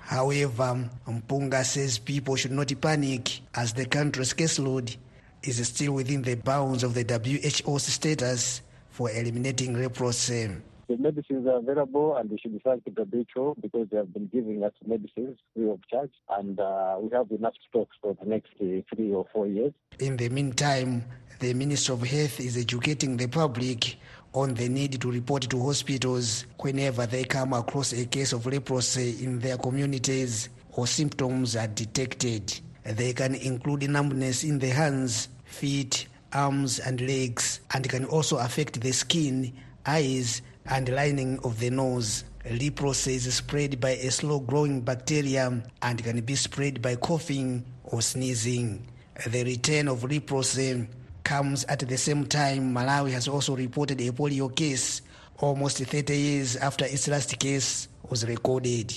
However, 0.00 0.86
Mpunga 1.08 1.64
says 1.64 1.98
people 1.98 2.36
should 2.36 2.52
not 2.52 2.70
panic 2.78 3.40
as 3.54 3.72
the 3.72 3.86
country's 3.86 4.34
caseload 4.34 4.94
is 5.42 5.66
still 5.66 5.92
within 5.92 6.20
the 6.20 6.34
bounds 6.34 6.84
of 6.84 6.92
the 6.92 7.04
WHO's 7.04 7.84
status 7.84 8.60
for 8.94 9.10
eliminating 9.10 9.76
leprosy. 9.76 10.48
The 10.86 10.96
medicines 10.98 11.48
are 11.48 11.56
available 11.56 12.16
and 12.16 12.30
they 12.30 12.36
should 12.36 12.62
to 12.62 12.80
the 12.86 13.26
WHO 13.34 13.56
because 13.60 13.88
they 13.90 13.96
have 13.96 14.14
been 14.14 14.28
giving 14.28 14.62
us 14.62 14.72
medicines 14.86 15.38
free 15.52 15.68
of 15.68 15.80
charge 15.90 16.12
and 16.38 16.60
uh, 16.60 16.98
we 17.00 17.10
have 17.10 17.28
enough 17.32 17.54
stocks 17.68 17.96
for 18.00 18.16
the 18.22 18.28
next 18.28 18.52
uh, 18.60 18.82
three 18.94 19.12
or 19.12 19.26
four 19.32 19.48
years. 19.48 19.72
In 19.98 20.16
the 20.16 20.28
meantime, 20.28 21.04
the 21.40 21.54
Minister 21.54 21.94
of 21.94 22.02
Health 22.02 22.38
is 22.38 22.56
educating 22.56 23.16
the 23.16 23.26
public 23.26 23.96
on 24.32 24.54
the 24.54 24.68
need 24.68 25.00
to 25.00 25.10
report 25.10 25.42
to 25.50 25.60
hospitals 25.60 26.44
whenever 26.60 27.06
they 27.06 27.24
come 27.24 27.52
across 27.52 27.92
a 27.92 28.06
case 28.06 28.32
of 28.32 28.46
leprosy 28.46 29.24
in 29.24 29.40
their 29.40 29.56
communities 29.56 30.50
or 30.72 30.86
symptoms 30.86 31.56
are 31.56 31.68
detected. 31.68 32.60
They 32.84 33.12
can 33.12 33.34
include 33.34 33.90
numbness 33.90 34.44
in 34.44 34.60
the 34.60 34.68
hands, 34.68 35.30
feet, 35.44 36.06
arms 36.34 36.78
and 36.78 37.00
legs 37.00 37.60
and 37.72 37.88
can 37.88 38.04
also 38.04 38.36
affect 38.38 38.80
the 38.80 38.92
skin, 38.92 39.52
eyes, 39.86 40.42
and 40.66 40.88
lining 40.88 41.38
of 41.44 41.60
the 41.60 41.70
nose. 41.70 42.24
Leprosy 42.50 43.14
is 43.14 43.32
spread 43.34 43.80
by 43.80 43.90
a 43.90 44.10
slow 44.10 44.40
growing 44.40 44.80
bacterium 44.80 45.62
and 45.82 46.02
can 46.02 46.20
be 46.20 46.34
spread 46.34 46.82
by 46.82 46.96
coughing 46.96 47.64
or 47.84 48.02
sneezing. 48.02 48.86
The 49.26 49.44
return 49.44 49.88
of 49.88 50.04
leprosy 50.04 50.88
comes 51.22 51.64
at 51.64 51.78
the 51.80 51.96
same 51.96 52.26
time 52.26 52.74
Malawi 52.74 53.12
has 53.12 53.28
also 53.28 53.56
reported 53.56 54.00
a 54.00 54.10
polio 54.10 54.54
case 54.54 55.00
almost 55.38 55.78
30 55.78 56.16
years 56.16 56.56
after 56.56 56.84
its 56.84 57.08
last 57.08 57.38
case 57.38 57.88
was 58.08 58.26
recorded. 58.26 58.92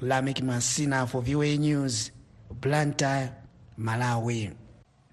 Lamek 0.00 0.42
Masina 0.42 1.08
for 1.08 1.22
VOA 1.22 1.56
News, 1.56 2.10
Blantyre, 2.50 3.34
Malawi. 3.78 4.52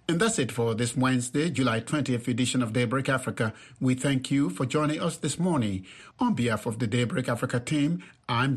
And 0.06 0.20
that's 0.20 0.38
it 0.38 0.52
for 0.52 0.76
this 0.76 0.98
Wednesday, 0.98 1.50
July 1.50 1.80
20th 1.80 2.28
edition 2.28 2.62
of 2.62 2.74
Daybreak 2.74 3.08
Africa. 3.08 3.54
We 3.80 3.96
thank 3.96 4.30
you 4.30 4.50
for 4.50 4.66
joining 4.66 5.00
us 5.00 5.16
this 5.16 5.40
morning. 5.40 5.86
On 6.20 6.34
behalf 6.34 6.66
of 6.66 6.80
the 6.80 6.88
Daybreak 6.88 7.30
Africa 7.30 7.62
team, 7.62 8.04
I'm 8.28 8.52